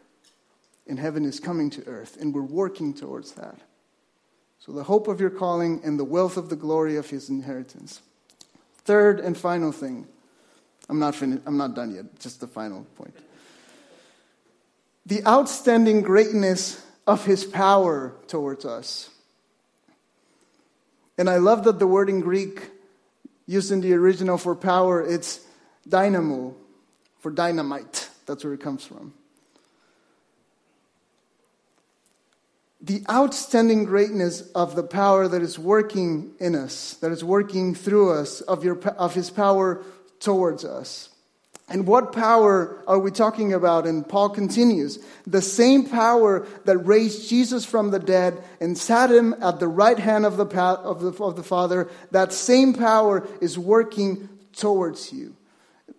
And 0.87 0.99
heaven 0.99 1.25
is 1.25 1.41
coming 1.41 1.71
to 1.71 1.87
earth 1.87 2.17
and 2.21 2.35
we're 2.35 2.43
working 2.43 2.95
towards 2.95 3.33
that. 3.33 3.61
So, 4.59 4.73
the 4.73 4.83
hope 4.83 5.09
of 5.09 5.21
your 5.21 5.31
calling 5.31 5.81
and 5.85 5.99
the 5.99 6.05
wealth 6.05 6.37
of 6.37 6.50
the 6.50 6.57
glory 6.57 6.97
of 6.97 7.09
his 7.09 7.31
inheritance. 7.31 8.03
Third 8.85 9.19
and 9.21 9.37
final 9.37 9.73
thing. 9.73 10.07
I'm 10.89 10.99
not, 10.99 11.15
fin- 11.15 11.43
I'm 11.47 11.57
not 11.57 11.75
done 11.75 11.95
yet, 11.95 12.19
just 12.19 12.41
the 12.41 12.47
final 12.47 12.85
point. 12.97 13.15
The 15.07 15.26
outstanding 15.26 16.02
greatness 16.02 16.85
of 17.07 17.25
his 17.25 17.45
power 17.45 18.14
towards 18.26 18.64
us. 18.64 19.11
And 21.19 21.28
I 21.28 21.37
love 21.37 21.64
that 21.64 21.78
the 21.78 21.87
word 21.87 22.09
in 22.09 22.21
Greek 22.21 22.71
used 23.47 23.73
in 23.73 23.80
the 23.80 23.92
original 23.95 24.38
for 24.38 24.54
power, 24.54 25.04
it's 25.04 25.40
dynamo, 25.88 26.54
for 27.19 27.30
dynamite. 27.30 28.09
That's 28.26 28.45
where 28.45 28.54
it 28.54 28.61
comes 28.61 28.87
from. 28.87 29.12
The 32.80 33.04
outstanding 33.11 33.85
greatness 33.85 34.40
of 34.52 34.75
the 34.75 34.83
power 34.83 35.28
that 35.28 35.42
is 35.42 35.59
working 35.59 36.30
in 36.38 36.54
us, 36.54 36.95
that 36.95 37.12
is 37.12 37.23
working 37.23 37.75
through 37.75 38.12
us, 38.12 38.40
of, 38.40 38.64
your, 38.64 38.78
of 38.92 39.14
his 39.14 39.28
power 39.28 39.83
towards 40.21 40.64
us. 40.64 41.10
And 41.71 41.87
what 41.87 42.12
power 42.12 42.83
are 42.89 42.99
we 42.99 43.12
talking 43.12 43.53
about? 43.53 43.87
And 43.87 44.07
Paul 44.07 44.31
continues 44.31 44.99
the 45.25 45.41
same 45.41 45.89
power 45.89 46.45
that 46.65 46.79
raised 46.79 47.29
Jesus 47.29 47.65
from 47.65 47.93
the 47.93 48.00
dead 48.00 48.43
and 48.61 48.77
sat 48.77 49.11
him 49.11 49.37
at 49.41 49.61
the 49.61 49.69
right 49.69 49.99
hand 49.99 50.27
of 50.27 50.37
the, 50.37 50.47
of 50.47 51.00
the, 51.00 51.12
of 51.23 51.37
the 51.37 51.45
Father, 51.45 51.89
that 52.11 52.33
same 52.33 52.75
power 52.75 53.27
is 53.41 53.57
working 53.57 54.29
towards 54.53 55.12
you. 55.12 55.37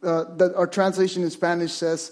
Uh, 0.04 0.26
our 0.58 0.68
translation 0.68 1.24
in 1.24 1.30
Spanish 1.30 1.72
says, 1.72 2.12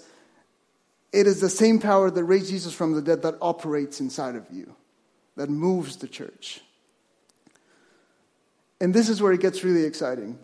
it 1.12 1.26
is 1.26 1.40
the 1.40 1.50
same 1.50 1.80
power 1.80 2.10
that 2.10 2.24
raised 2.24 2.48
Jesus 2.48 2.72
from 2.72 2.94
the 2.94 3.02
dead 3.02 3.22
that 3.22 3.34
operates 3.42 4.00
inside 4.00 4.36
of 4.36 4.46
you, 4.50 4.74
that 5.36 5.50
moves 5.50 5.96
the 5.96 6.08
church. 6.08 6.62
And 8.80 8.94
this 8.94 9.10
is 9.10 9.20
where 9.20 9.32
it 9.32 9.40
gets 9.40 9.64
really 9.64 9.84
exciting. 9.84 10.38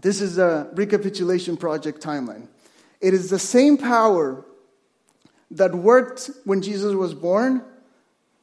This 0.00 0.20
is 0.20 0.38
a 0.38 0.68
recapitulation 0.74 1.56
project 1.56 2.02
timeline. 2.02 2.46
It 3.00 3.14
is 3.14 3.30
the 3.30 3.38
same 3.38 3.78
power 3.78 4.44
that 5.52 5.74
worked 5.74 6.30
when 6.44 6.62
Jesus 6.62 6.94
was 6.94 7.14
born, 7.14 7.62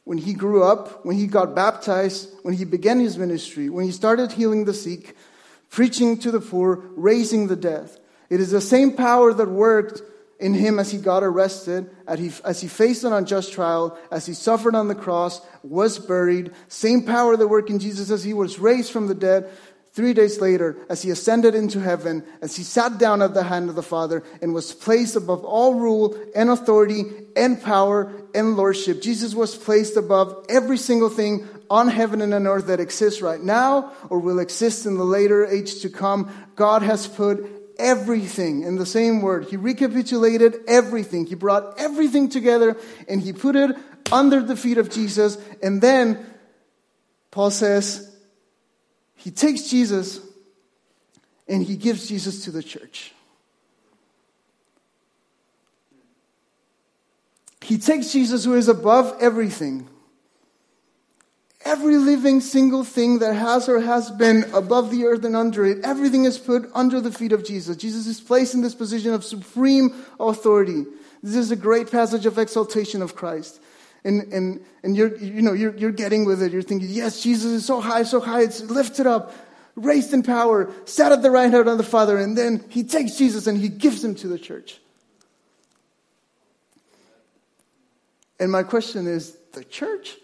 when 0.05 0.17
he 0.17 0.33
grew 0.33 0.63
up, 0.63 1.05
when 1.05 1.15
he 1.15 1.27
got 1.27 1.55
baptized, 1.55 2.29
when 2.43 2.53
he 2.53 2.65
began 2.65 2.99
his 2.99 3.17
ministry, 3.17 3.69
when 3.69 3.85
he 3.85 3.91
started 3.91 4.31
healing 4.31 4.65
the 4.65 4.73
sick, 4.73 5.15
preaching 5.69 6.17
to 6.19 6.31
the 6.31 6.39
poor, 6.39 6.83
raising 6.95 7.47
the 7.47 7.55
dead. 7.55 7.89
It 8.29 8.39
is 8.39 8.51
the 8.51 8.61
same 8.61 8.93
power 8.93 9.33
that 9.33 9.49
worked 9.49 10.01
in 10.39 10.53
him 10.53 10.79
as 10.79 10.91
he 10.91 10.97
got 10.97 11.23
arrested, 11.23 11.89
as 12.07 12.61
he, 12.61 12.67
faced 12.67 13.03
an 13.03 13.13
unjust 13.13 13.53
trial, 13.53 13.97
as 14.11 14.25
he 14.25 14.33
suffered 14.33 14.75
on 14.75 14.87
the 14.87 14.95
cross, 14.95 15.41
was 15.63 15.97
buried. 15.97 16.51
Same 16.67 17.03
power 17.03 17.37
that 17.37 17.47
worked 17.47 17.69
in 17.69 17.79
Jesus 17.79 18.11
as 18.11 18.23
he 18.23 18.33
was 18.33 18.59
raised 18.59 18.91
from 18.91 19.07
the 19.07 19.15
dead, 19.15 19.49
Three 19.95 20.13
days 20.13 20.41
later, 20.41 20.75
as 20.89 21.03
he 21.03 21.09
ascended 21.09 21.55
into 21.55 21.79
heaven, 21.79 22.25
as 22.41 22.57
he 22.57 22.63
sat 22.63 22.97
down 22.97 23.21
at 23.21 23.33
the 23.33 23.43
hand 23.43 23.69
of 23.69 23.75
the 23.75 23.81
Father 23.81 24.23
and 24.41 24.53
was 24.53 24.73
placed 24.73 25.15
above 25.15 25.45
all 25.45 25.75
rule 25.75 26.17
and 26.35 26.49
authority 26.49 27.05
and 27.33 27.63
power 27.63 28.11
and 28.33 28.57
lordship, 28.57 29.01
Jesus 29.01 29.33
was 29.33 29.55
placed 29.55 29.95
above 29.95 30.47
every 30.49 30.77
single 30.77 31.07
thing 31.07 31.47
on 31.69 31.87
heaven 31.87 32.21
and 32.21 32.33
on 32.33 32.45
earth 32.45 32.67
that 32.67 32.81
exists 32.81 33.21
right 33.21 33.41
now 33.41 33.93
or 34.09 34.19
will 34.19 34.39
exist 34.39 34.85
in 34.85 34.97
the 34.97 35.05
later 35.05 35.45
age 35.45 35.79
to 35.79 35.89
come. 35.89 36.29
God 36.57 36.81
has 36.81 37.07
put 37.07 37.49
everything 37.79 38.63
in 38.63 38.75
the 38.75 38.85
same 38.85 39.21
word. 39.21 39.45
He 39.45 39.55
recapitulated 39.55 40.57
everything. 40.67 41.25
He 41.25 41.35
brought 41.35 41.79
everything 41.79 42.27
together 42.27 42.75
and 43.07 43.21
he 43.21 43.31
put 43.31 43.55
it 43.55 43.73
under 44.11 44.41
the 44.41 44.57
feet 44.57 44.77
of 44.77 44.89
Jesus. 44.89 45.37
And 45.63 45.81
then 45.81 46.25
Paul 47.31 47.49
says, 47.49 48.11
he 49.25 49.31
takes 49.31 49.63
Jesus 49.63 50.19
and 51.47 51.63
he 51.63 51.77
gives 51.77 52.07
Jesus 52.07 52.45
to 52.45 52.51
the 52.51 52.61
church. 52.61 53.11
He 57.61 57.79
takes 57.79 58.11
Jesus, 58.11 58.45
who 58.45 58.53
is 58.53 58.67
above 58.67 59.17
everything, 59.19 59.89
every 61.61 61.97
living 61.97 62.39
single 62.39 62.83
thing 62.83 63.17
that 63.17 63.33
has 63.33 63.67
or 63.67 63.79
has 63.79 64.11
been 64.11 64.43
above 64.53 64.91
the 64.91 65.05
earth 65.05 65.25
and 65.25 65.35
under 65.35 65.65
it, 65.65 65.83
everything 65.83 66.25
is 66.25 66.37
put 66.37 66.69
under 66.75 67.01
the 67.01 67.11
feet 67.11 67.31
of 67.31 67.43
Jesus. 67.43 67.77
Jesus 67.77 68.05
is 68.05 68.21
placed 68.21 68.53
in 68.53 68.61
this 68.61 68.75
position 68.75 69.11
of 69.11 69.23
supreme 69.23 70.05
authority. 70.19 70.85
This 71.23 71.35
is 71.35 71.49
a 71.49 71.55
great 71.55 71.89
passage 71.89 72.27
of 72.27 72.37
exaltation 72.37 73.01
of 73.01 73.15
Christ 73.15 73.59
and, 74.05 74.31
and, 74.31 74.63
and 74.83 74.95
you're, 74.95 75.17
you 75.17 75.41
know, 75.41 75.53
you're, 75.53 75.75
you're 75.75 75.91
getting 75.91 76.25
with 76.25 76.41
it. 76.41 76.53
You're 76.53 76.61
thinking, 76.61 76.87
yes, 76.89 77.21
Jesus 77.21 77.51
is 77.51 77.65
so 77.65 77.81
high, 77.81 78.03
so 78.03 78.21
high, 78.21 78.43
it's 78.43 78.61
lifted 78.61 79.07
up, 79.07 79.33
raised 79.75 80.13
in 80.13 80.21
power, 80.21 80.71
sat 80.85 81.11
at 81.11 81.23
the 81.23 81.31
right 81.31 81.51
hand 81.51 81.67
of 81.67 81.77
the 81.79 81.83
Father, 81.83 82.17
and 82.17 82.37
then 82.37 82.63
he 82.69 82.83
takes 82.83 83.15
Jesus 83.15 83.47
and 83.47 83.57
he 83.57 83.67
gives 83.67 84.03
him 84.03 84.13
to 84.15 84.27
the 84.27 84.37
church. 84.37 84.79
And 88.39 88.51
my 88.51 88.61
question 88.61 89.07
is 89.07 89.35
the 89.53 89.63
church? 89.63 90.15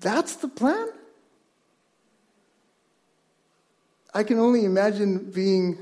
That's 0.00 0.36
the 0.36 0.48
plan? 0.48 0.88
I 4.12 4.22
can 4.22 4.38
only 4.38 4.64
imagine 4.66 5.30
being 5.30 5.78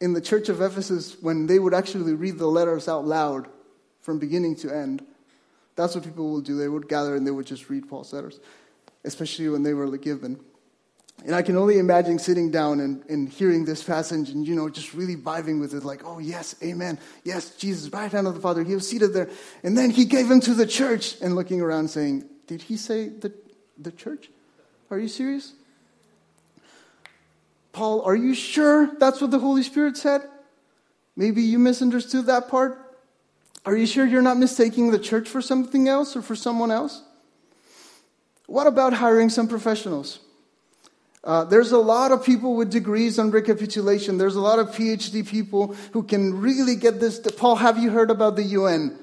in 0.00 0.14
the 0.14 0.20
church 0.20 0.48
of 0.48 0.62
Ephesus 0.62 1.16
when 1.20 1.46
they 1.46 1.58
would 1.58 1.74
actually 1.74 2.14
read 2.14 2.38
the 2.38 2.46
letters 2.46 2.88
out 2.88 3.04
loud 3.04 3.48
from 4.04 4.18
beginning 4.18 4.54
to 4.54 4.70
end. 4.70 5.02
That's 5.76 5.94
what 5.94 6.04
people 6.04 6.30
will 6.30 6.42
do. 6.42 6.56
They 6.56 6.68
would 6.68 6.88
gather 6.88 7.16
and 7.16 7.26
they 7.26 7.30
would 7.30 7.46
just 7.46 7.70
read 7.70 7.88
Paul's 7.88 8.12
letters, 8.12 8.38
especially 9.02 9.48
when 9.48 9.62
they 9.62 9.72
were 9.72 9.96
given. 9.96 10.38
And 11.24 11.34
I 11.34 11.40
can 11.40 11.56
only 11.56 11.78
imagine 11.78 12.18
sitting 12.18 12.50
down 12.50 12.80
and, 12.80 13.02
and 13.08 13.28
hearing 13.28 13.64
this 13.64 13.82
passage 13.82 14.28
and, 14.28 14.46
you 14.46 14.54
know, 14.54 14.68
just 14.68 14.92
really 14.92 15.16
vibing 15.16 15.58
with 15.58 15.72
it, 15.72 15.84
like, 15.84 16.02
oh, 16.04 16.18
yes, 16.18 16.54
amen. 16.62 16.98
Yes, 17.22 17.56
Jesus, 17.56 17.90
right 17.92 18.12
hand 18.12 18.26
of 18.26 18.34
the 18.34 18.40
Father. 18.40 18.62
He 18.62 18.74
was 18.74 18.86
seated 18.86 19.14
there. 19.14 19.30
And 19.62 19.78
then 19.78 19.90
he 19.90 20.04
gave 20.04 20.30
him 20.30 20.40
to 20.40 20.52
the 20.52 20.66
church 20.66 21.16
and 21.22 21.34
looking 21.34 21.62
around 21.62 21.88
saying, 21.88 22.24
did 22.46 22.60
he 22.60 22.76
say 22.76 23.08
the, 23.08 23.32
the 23.78 23.92
church? 23.92 24.28
Are 24.90 24.98
you 24.98 25.08
serious? 25.08 25.54
Paul, 27.72 28.02
are 28.02 28.14
you 28.14 28.34
sure 28.34 28.90
that's 28.98 29.22
what 29.22 29.30
the 29.30 29.38
Holy 29.38 29.62
Spirit 29.62 29.96
said? 29.96 30.28
Maybe 31.16 31.42
you 31.42 31.58
misunderstood 31.58 32.26
that 32.26 32.48
part. 32.48 32.83
Are 33.66 33.76
you 33.76 33.86
sure 33.86 34.04
you're 34.04 34.22
not 34.22 34.36
mistaking 34.36 34.90
the 34.90 34.98
church 34.98 35.28
for 35.28 35.40
something 35.40 35.88
else 35.88 36.16
or 36.16 36.22
for 36.22 36.36
someone 36.36 36.70
else? 36.70 37.02
What 38.46 38.66
about 38.66 38.92
hiring 38.92 39.30
some 39.30 39.48
professionals? 39.48 40.18
Uh, 41.24 41.44
there's 41.44 41.72
a 41.72 41.78
lot 41.78 42.12
of 42.12 42.22
people 42.22 42.54
with 42.54 42.70
degrees 42.70 43.18
on 43.18 43.30
recapitulation. 43.30 44.18
There's 44.18 44.36
a 44.36 44.40
lot 44.40 44.58
of 44.58 44.68
PhD 44.68 45.26
people 45.26 45.74
who 45.92 46.02
can 46.02 46.38
really 46.38 46.76
get 46.76 47.00
this. 47.00 47.18
Paul, 47.18 47.56
have 47.56 47.78
you 47.78 47.90
heard 47.90 48.10
about 48.10 48.36
the 48.36 48.42
UN? 48.42 48.98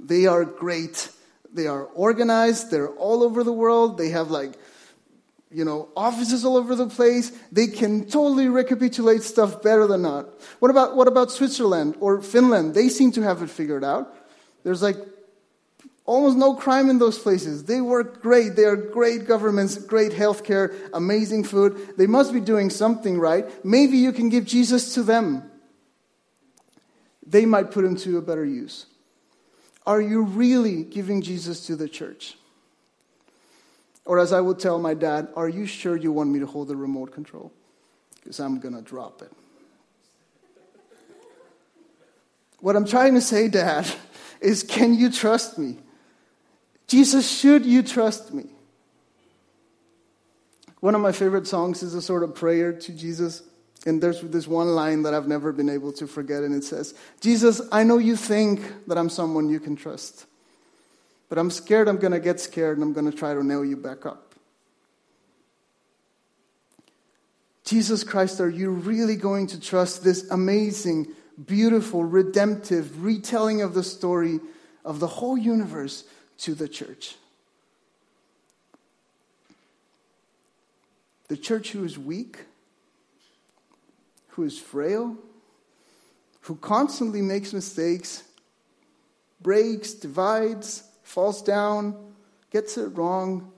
They 0.00 0.26
are 0.26 0.46
great. 0.46 1.10
They 1.52 1.66
are 1.66 1.84
organized. 1.84 2.70
They're 2.70 2.88
all 2.88 3.22
over 3.22 3.44
the 3.44 3.52
world. 3.52 3.98
They 3.98 4.08
have 4.08 4.30
like, 4.30 4.54
you 5.50 5.64
know, 5.64 5.88
offices 5.96 6.44
all 6.44 6.56
over 6.56 6.74
the 6.74 6.88
place. 6.88 7.32
They 7.52 7.68
can 7.68 8.04
totally 8.04 8.48
recapitulate 8.48 9.22
stuff 9.22 9.62
better 9.62 9.86
than 9.86 10.02
not. 10.02 10.28
What 10.58 10.70
about, 10.70 10.96
what 10.96 11.08
about 11.08 11.30
Switzerland 11.30 11.96
or 12.00 12.20
Finland? 12.20 12.74
They 12.74 12.88
seem 12.88 13.12
to 13.12 13.22
have 13.22 13.42
it 13.42 13.50
figured 13.50 13.84
out. 13.84 14.14
There's 14.64 14.82
like 14.82 14.96
almost 16.04 16.36
no 16.36 16.54
crime 16.54 16.90
in 16.90 16.98
those 16.98 17.18
places. 17.18 17.64
They 17.64 17.80
work 17.80 18.22
great. 18.22 18.56
They 18.56 18.64
are 18.64 18.76
great 18.76 19.26
governments, 19.26 19.76
great 19.76 20.12
healthcare, 20.12 20.74
amazing 20.92 21.44
food. 21.44 21.96
They 21.96 22.06
must 22.06 22.32
be 22.32 22.40
doing 22.40 22.70
something 22.70 23.18
right. 23.18 23.46
Maybe 23.64 23.98
you 23.98 24.12
can 24.12 24.28
give 24.28 24.44
Jesus 24.44 24.94
to 24.94 25.02
them. 25.02 25.50
They 27.24 27.44
might 27.44 27.70
put 27.72 27.84
him 27.84 27.96
to 27.96 28.18
a 28.18 28.22
better 28.22 28.44
use. 28.44 28.86
Are 29.84 30.00
you 30.00 30.22
really 30.22 30.82
giving 30.82 31.22
Jesus 31.22 31.66
to 31.66 31.76
the 31.76 31.88
church? 31.88 32.36
Or, 34.06 34.18
as 34.18 34.32
I 34.32 34.40
would 34.40 34.58
tell 34.58 34.78
my 34.78 34.94
dad, 34.94 35.28
are 35.36 35.48
you 35.48 35.66
sure 35.66 35.96
you 35.96 36.12
want 36.12 36.30
me 36.30 36.38
to 36.38 36.46
hold 36.46 36.68
the 36.68 36.76
remote 36.76 37.12
control? 37.12 37.52
Because 38.14 38.40
I'm 38.40 38.58
going 38.60 38.74
to 38.74 38.82
drop 38.82 39.20
it. 39.20 39.32
What 42.60 42.76
I'm 42.76 42.86
trying 42.86 43.14
to 43.14 43.20
say, 43.20 43.48
Dad, 43.48 43.86
is 44.40 44.62
can 44.62 44.94
you 44.94 45.10
trust 45.10 45.58
me? 45.58 45.76
Jesus, 46.86 47.28
should 47.28 47.66
you 47.66 47.82
trust 47.82 48.32
me? 48.32 48.44
One 50.80 50.94
of 50.94 51.00
my 51.00 51.12
favorite 51.12 51.46
songs 51.46 51.82
is 51.82 51.94
a 51.94 52.02
sort 52.02 52.22
of 52.22 52.34
prayer 52.34 52.72
to 52.72 52.92
Jesus. 52.92 53.42
And 53.86 54.02
there's 54.02 54.20
this 54.20 54.48
one 54.48 54.68
line 54.68 55.02
that 55.02 55.14
I've 55.14 55.28
never 55.28 55.52
been 55.52 55.68
able 55.68 55.92
to 55.92 56.08
forget, 56.08 56.42
and 56.42 56.54
it 56.54 56.64
says, 56.64 56.94
Jesus, 57.20 57.60
I 57.70 57.84
know 57.84 57.98
you 57.98 58.16
think 58.16 58.60
that 58.88 58.98
I'm 58.98 59.08
someone 59.08 59.48
you 59.48 59.60
can 59.60 59.76
trust, 59.76 60.26
but 61.28 61.38
I'm 61.38 61.50
scared 61.50 61.88
I'm 61.88 61.98
going 61.98 62.12
to 62.12 62.20
get 62.20 62.40
scared 62.40 62.76
and 62.76 62.84
I'm 62.84 62.92
going 62.92 63.10
to 63.10 63.16
try 63.16 63.34
to 63.34 63.44
nail 63.44 63.64
you 63.64 63.76
back 63.76 64.06
up. 64.06 64.34
Jesus 67.64 68.04
Christ, 68.04 68.40
are 68.40 68.48
you 68.48 68.70
really 68.70 69.16
going 69.16 69.48
to 69.48 69.60
trust 69.60 70.04
this 70.04 70.30
amazing, 70.30 71.08
beautiful, 71.44 72.04
redemptive 72.04 73.02
retelling 73.02 73.60
of 73.60 73.74
the 73.74 73.82
story 73.82 74.38
of 74.84 75.00
the 75.00 75.08
whole 75.08 75.36
universe 75.36 76.04
to 76.38 76.54
the 76.54 76.68
church? 76.68 77.16
The 81.26 81.36
church 81.36 81.72
who 81.72 81.82
is 81.82 81.98
weak, 81.98 82.44
who 84.28 84.44
is 84.44 84.56
frail, 84.56 85.16
who 86.42 86.54
constantly 86.54 87.20
makes 87.20 87.52
mistakes, 87.52 88.22
breaks, 89.40 89.92
divides, 89.92 90.84
falls 91.06 91.40
down, 91.40 91.96
gets 92.50 92.76
it 92.76 92.88
wrong. 92.88 93.52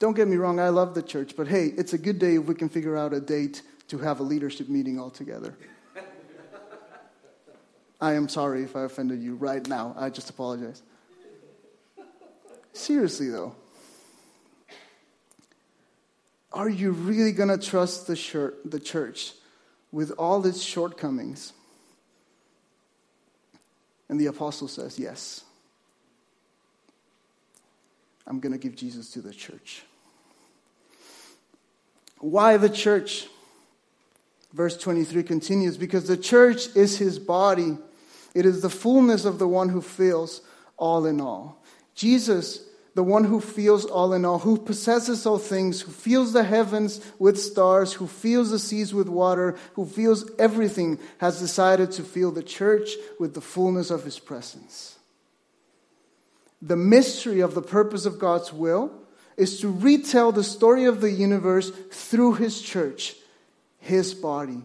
Don't 0.00 0.14
get 0.14 0.28
me 0.28 0.36
wrong, 0.36 0.58
I 0.58 0.68
love 0.70 0.94
the 0.94 1.02
church, 1.02 1.34
but 1.36 1.46
hey, 1.46 1.66
it's 1.76 1.92
a 1.92 1.98
good 1.98 2.18
day 2.18 2.34
if 2.34 2.44
we 2.44 2.54
can 2.54 2.68
figure 2.68 2.96
out 2.96 3.14
a 3.14 3.20
date 3.20 3.62
to 3.88 3.98
have 3.98 4.18
a 4.18 4.22
leadership 4.24 4.68
meeting 4.68 4.98
all 4.98 5.08
together. 5.08 5.56
I 8.00 8.14
am 8.14 8.28
sorry 8.28 8.64
if 8.64 8.76
I 8.76 8.82
offended 8.82 9.22
you 9.22 9.36
right 9.36 9.66
now. 9.66 9.94
I 9.96 10.10
just 10.10 10.28
apologize. 10.28 10.82
Seriously, 12.72 13.30
though, 13.30 13.54
are 16.52 16.68
you 16.68 16.90
really 16.90 17.32
going 17.32 17.48
to 17.48 17.56
trust 17.56 18.06
the 18.08 18.16
church 18.16 19.32
with 19.92 20.10
all 20.18 20.44
its 20.44 20.60
shortcomings? 20.60 21.52
And 24.08 24.20
the 24.20 24.26
apostle 24.26 24.68
says, 24.68 24.98
Yes. 24.98 25.42
I'm 28.26 28.40
going 28.40 28.52
to 28.52 28.58
give 28.58 28.74
Jesus 28.74 29.10
to 29.12 29.20
the 29.20 29.32
church. 29.32 29.82
Why 32.18 32.56
the 32.56 32.68
church? 32.68 33.28
Verse 34.52 34.76
23 34.76 35.22
continues 35.22 35.76
because 35.76 36.08
the 36.08 36.16
church 36.16 36.74
is 36.74 36.98
his 36.98 37.18
body, 37.18 37.78
it 38.34 38.46
is 38.46 38.62
the 38.62 38.70
fullness 38.70 39.24
of 39.24 39.38
the 39.38 39.46
one 39.46 39.68
who 39.68 39.80
fills 39.80 40.40
all 40.76 41.06
in 41.06 41.20
all. 41.20 41.62
Jesus, 41.94 42.65
the 42.96 43.04
one 43.04 43.24
who 43.24 43.42
feels 43.42 43.84
all 43.84 44.14
in 44.14 44.24
all, 44.24 44.38
who 44.38 44.56
possesses 44.56 45.26
all 45.26 45.36
things, 45.36 45.82
who 45.82 45.92
feels 45.92 46.32
the 46.32 46.44
heavens 46.44 46.98
with 47.18 47.38
stars, 47.38 47.92
who 47.92 48.06
feels 48.06 48.50
the 48.50 48.58
seas 48.58 48.94
with 48.94 49.06
water, 49.06 49.54
who 49.74 49.84
feels 49.84 50.30
everything, 50.38 50.98
has 51.18 51.38
decided 51.38 51.92
to 51.92 52.02
fill 52.02 52.30
the 52.30 52.42
church 52.42 52.92
with 53.20 53.34
the 53.34 53.40
fullness 53.42 53.90
of 53.90 54.04
his 54.04 54.18
presence. 54.18 54.98
The 56.62 56.76
mystery 56.76 57.40
of 57.40 57.52
the 57.52 57.60
purpose 57.60 58.06
of 58.06 58.18
God's 58.18 58.50
will 58.50 58.90
is 59.36 59.60
to 59.60 59.68
retell 59.68 60.32
the 60.32 60.42
story 60.42 60.86
of 60.86 61.02
the 61.02 61.12
universe 61.12 61.70
through 61.90 62.36
his 62.36 62.62
church, 62.62 63.14
his 63.78 64.14
body, 64.14 64.62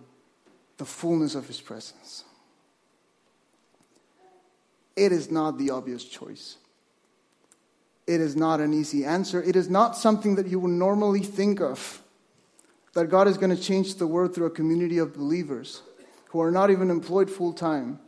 the 0.78 0.86
fullness 0.86 1.36
of 1.36 1.48
his 1.48 1.60
presence. 1.60 2.24
It 4.96 5.12
is 5.12 5.30
not 5.30 5.58
the 5.58 5.72
obvious 5.72 6.06
choice. 6.06 6.56
It 8.12 8.20
is 8.20 8.36
not 8.36 8.60
an 8.60 8.74
easy 8.74 9.06
answer. 9.06 9.42
It 9.42 9.56
is 9.56 9.70
not 9.70 9.96
something 9.96 10.36
that 10.36 10.46
you 10.46 10.60
would 10.60 10.72
normally 10.72 11.22
think 11.22 11.62
of. 11.62 12.02
That 12.92 13.10
God 13.10 13.30
is 13.30 13.38
going 13.38 13.56
to 13.56 13.62
change 13.62 13.96
the 13.96 14.06
world 14.06 14.36
through 14.36 14.48
a 14.48 14.50
community 14.50 14.98
of 14.98 15.14
believers 15.14 15.82
who 16.26 16.42
are 16.42 16.52
not 16.52 16.70
even 16.70 16.90
employed 16.90 17.30
full 17.30 17.54
time. 17.54 18.02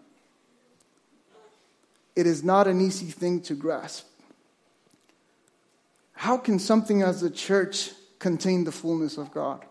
It 2.18 2.28
is 2.28 2.44
not 2.44 2.68
an 2.68 2.82
easy 2.82 3.06
thing 3.06 3.40
to 3.44 3.54
grasp. 3.54 4.06
How 6.12 6.36
can 6.36 6.60
something 6.60 7.02
as 7.02 7.24
a 7.24 7.30
church 7.30 7.92
contain 8.20 8.66
the 8.66 8.74
fullness 8.74 9.18
of 9.18 9.32
God? 9.32 9.64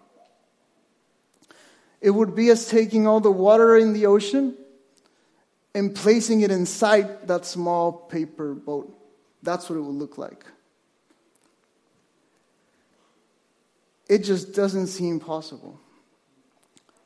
It 2.00 2.10
would 2.10 2.34
be 2.34 2.48
as 2.48 2.66
taking 2.66 3.06
all 3.06 3.20
the 3.20 3.30
water 3.30 3.76
in 3.76 3.92
the 3.92 4.06
ocean 4.06 4.56
and 5.74 5.94
placing 5.94 6.40
it 6.40 6.50
inside 6.50 7.28
that 7.28 7.44
small 7.44 7.92
paper 7.92 8.54
boat. 8.54 9.00
That's 9.42 9.68
what 9.68 9.76
it 9.76 9.80
would 9.80 9.94
look 9.94 10.18
like. 10.18 10.44
It 14.08 14.18
just 14.18 14.54
doesn't 14.54 14.88
seem 14.88 15.20
possible. 15.20 15.78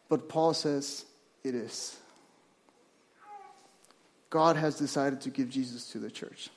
But 0.09 0.29
Paul 0.29 0.55
says 0.55 1.05
it 1.44 1.55
is. 1.55 1.96
God 4.31 4.57
has 4.57 4.77
decided 4.77 5.20
to 5.22 5.31
give 5.31 5.49
Jesus 5.49 5.90
to 5.92 5.99
the 5.99 6.11
church. 6.11 6.51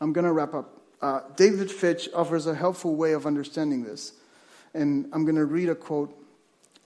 I'm 0.00 0.12
going 0.12 0.24
to 0.24 0.32
wrap 0.32 0.54
up 0.54 0.80
uh, 1.02 1.20
David 1.36 1.70
Fitch 1.70 2.08
offers 2.14 2.46
a 2.46 2.54
helpful 2.54 2.94
way 2.94 3.12
of 3.12 3.26
understanding 3.26 3.82
this. 3.82 4.12
And 4.74 5.08
I'm 5.12 5.24
going 5.24 5.36
to 5.36 5.46
read 5.46 5.68
a 5.68 5.74
quote 5.74 6.14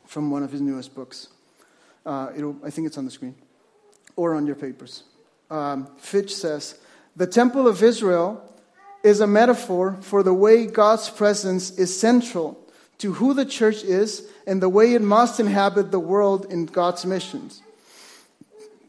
from 0.07 0.31
one 0.31 0.43
of 0.43 0.53
his 0.53 0.61
newest 0.61 0.95
books. 0.95 1.29
Uh, 2.07 2.31
I 2.65 2.71
think 2.71 2.87
it's 2.87 2.99
on 2.99 3.05
the 3.05 3.11
screen 3.11 3.35
or 4.17 4.35
on 4.35 4.47
your 4.47 4.57
papers. 4.57 5.05
Um, 5.51 5.89
Fitch 5.97 6.35
says 6.35 6.79
The 7.17 7.27
temple 7.27 7.69
of 7.69 7.83
Israel 7.83 8.43
is 9.05 9.21
a 9.21 9.27
metaphor 9.27 9.99
for 10.01 10.23
the 10.23 10.35
way 10.35 10.67
God's 10.67 11.09
presence 11.11 11.71
is 11.79 11.99
central 11.99 12.59
to 12.99 13.15
who 13.15 13.35
the 13.35 13.45
church 13.45 13.85
is 13.85 14.27
and 14.47 14.61
the 14.61 14.69
way 14.69 14.95
it 14.95 15.03
must 15.03 15.39
inhabit 15.39 15.91
the 15.91 16.01
world 16.01 16.47
in 16.51 16.67
God's 16.67 17.07
missions. 17.07 17.63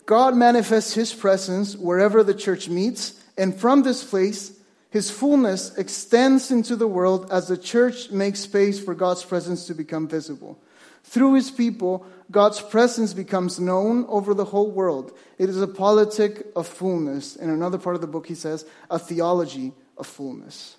God 0.06 0.36
manifests 0.36 0.94
his 0.94 1.14
presence 1.14 1.76
wherever 1.76 2.24
the 2.24 2.34
church 2.34 2.70
meets, 2.70 3.20
and 3.38 3.56
from 3.56 3.84
this 3.84 4.04
place, 4.04 4.58
his 4.90 5.12
fullness 5.12 5.76
extends 5.78 6.52
into 6.52 6.76
the 6.76 6.88
world 6.88 7.32
as 7.32 7.48
the 7.48 7.58
church 7.58 8.12
makes 8.12 8.42
space 8.42 8.80
for 8.80 8.96
God's 8.96 9.26
presence 9.26 9.66
to 9.68 9.74
become 9.74 10.08
visible. 10.08 10.60
Through 11.06 11.36
his 11.36 11.52
people, 11.52 12.06
God's 12.32 12.60
presence 12.60 13.14
becomes 13.14 13.60
known 13.60 14.06
over 14.08 14.34
the 14.34 14.46
whole 14.46 14.72
world. 14.72 15.16
It 15.38 15.50
is 15.50 15.62
a 15.62 15.68
politic 15.68 16.48
of 16.56 16.68
fullness. 16.68 17.36
In 17.36 17.50
another 17.50 17.78
part 17.78 17.96
of 17.96 18.02
the 18.02 18.08
book, 18.08 18.26
he 18.26 18.34
says, 18.34 18.66
a 18.90 18.98
theology 18.98 19.72
of 19.98 20.08
fullness. 20.08 20.76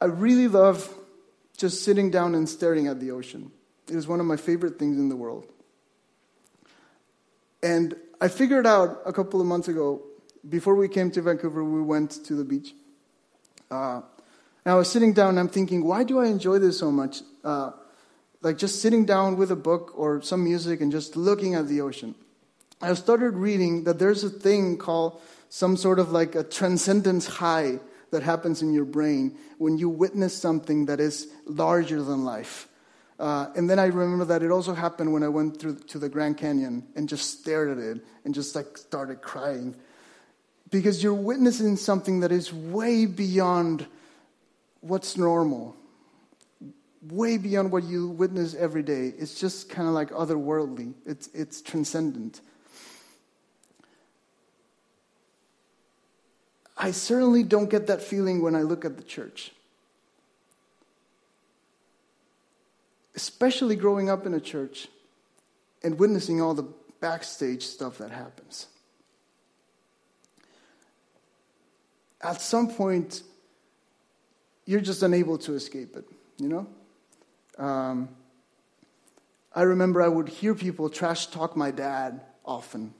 I 0.00 0.06
really 0.06 0.48
love 0.48 0.92
just 1.56 1.84
sitting 1.84 2.10
down 2.10 2.34
and 2.34 2.48
staring 2.48 2.88
at 2.88 2.98
the 3.00 3.12
ocean. 3.12 3.52
It 3.88 3.94
is 3.94 4.08
one 4.08 4.18
of 4.18 4.26
my 4.26 4.36
favorite 4.36 4.78
things 4.78 4.98
in 4.98 5.08
the 5.08 5.16
world. 5.16 5.46
And 7.62 7.94
I 8.20 8.26
figured 8.28 8.66
out 8.66 9.00
a 9.06 9.12
couple 9.12 9.40
of 9.40 9.46
months 9.46 9.68
ago 9.68 10.02
before 10.48 10.74
we 10.74 10.88
came 10.88 11.12
to 11.12 11.22
Vancouver, 11.22 11.64
we 11.64 11.80
went 11.80 12.24
to 12.24 12.34
the 12.34 12.44
beach. 12.44 12.74
Uh, 13.70 14.02
and 14.66 14.72
I 14.72 14.74
was 14.74 14.90
sitting 14.90 15.12
down 15.12 15.28
and 15.28 15.38
I'm 15.38 15.48
thinking, 15.48 15.84
why 15.84 16.02
do 16.02 16.18
I 16.18 16.26
enjoy 16.26 16.58
this 16.58 16.76
so 16.76 16.90
much? 16.90 17.22
Uh, 17.44 17.70
like 18.42 18.58
just 18.58 18.82
sitting 18.82 19.06
down 19.06 19.36
with 19.36 19.52
a 19.52 19.56
book 19.56 19.92
or 19.94 20.20
some 20.22 20.42
music 20.42 20.80
and 20.80 20.90
just 20.90 21.14
looking 21.14 21.54
at 21.54 21.68
the 21.68 21.82
ocean. 21.82 22.16
I 22.82 22.92
started 22.94 23.34
reading 23.34 23.84
that 23.84 24.00
there's 24.00 24.24
a 24.24 24.28
thing 24.28 24.76
called 24.76 25.22
some 25.50 25.76
sort 25.76 26.00
of 26.00 26.10
like 26.10 26.34
a 26.34 26.42
transcendence 26.42 27.28
high 27.28 27.78
that 28.10 28.24
happens 28.24 28.60
in 28.60 28.74
your 28.74 28.84
brain 28.84 29.38
when 29.58 29.78
you 29.78 29.88
witness 29.88 30.36
something 30.36 30.86
that 30.86 30.98
is 30.98 31.28
larger 31.46 32.02
than 32.02 32.24
life. 32.24 32.66
Uh, 33.20 33.46
and 33.54 33.70
then 33.70 33.78
I 33.78 33.86
remember 33.86 34.24
that 34.24 34.42
it 34.42 34.50
also 34.50 34.74
happened 34.74 35.12
when 35.12 35.22
I 35.22 35.28
went 35.28 35.60
through 35.60 35.76
to 35.76 36.00
the 36.00 36.08
Grand 36.08 36.38
Canyon 36.38 36.88
and 36.96 37.08
just 37.08 37.38
stared 37.38 37.70
at 37.70 37.78
it 37.78 38.04
and 38.24 38.34
just 38.34 38.56
like 38.56 38.76
started 38.76 39.22
crying 39.22 39.76
because 40.72 41.04
you're 41.04 41.14
witnessing 41.14 41.76
something 41.76 42.18
that 42.18 42.32
is 42.32 42.52
way 42.52 43.06
beyond 43.06 43.86
what's 44.88 45.16
normal, 45.16 45.76
way 47.02 47.38
beyond 47.38 47.72
what 47.72 47.84
you 47.84 48.08
witness 48.08 48.54
every 48.54 48.82
day. 48.82 49.12
It's 49.18 49.38
just 49.38 49.68
kind 49.68 49.88
of 49.88 49.94
like 49.94 50.10
otherworldly, 50.10 50.94
it's, 51.04 51.28
it's 51.28 51.60
transcendent. 51.60 52.40
I 56.76 56.90
certainly 56.90 57.42
don't 57.42 57.70
get 57.70 57.86
that 57.86 58.02
feeling 58.02 58.42
when 58.42 58.54
I 58.54 58.62
look 58.62 58.84
at 58.84 58.96
the 58.98 59.02
church. 59.02 59.52
Especially 63.14 63.76
growing 63.76 64.10
up 64.10 64.26
in 64.26 64.34
a 64.34 64.40
church 64.40 64.88
and 65.82 65.98
witnessing 65.98 66.42
all 66.42 66.52
the 66.52 66.68
backstage 67.00 67.62
stuff 67.62 67.96
that 67.98 68.10
happens. 68.10 68.66
at 72.26 72.40
some 72.40 72.68
point, 72.68 73.22
you're 74.66 74.80
just 74.80 75.02
unable 75.02 75.38
to 75.38 75.54
escape 75.54 75.96
it, 75.96 76.04
you 76.38 76.48
know? 76.48 76.66
Um, 77.58 78.08
I 79.54 79.62
remember 79.62 80.02
I 80.02 80.08
would 80.08 80.28
hear 80.28 80.54
people 80.54 80.90
trash 80.90 81.28
talk 81.28 81.56
my 81.56 81.70
dad 81.70 82.20
often, 82.44 82.92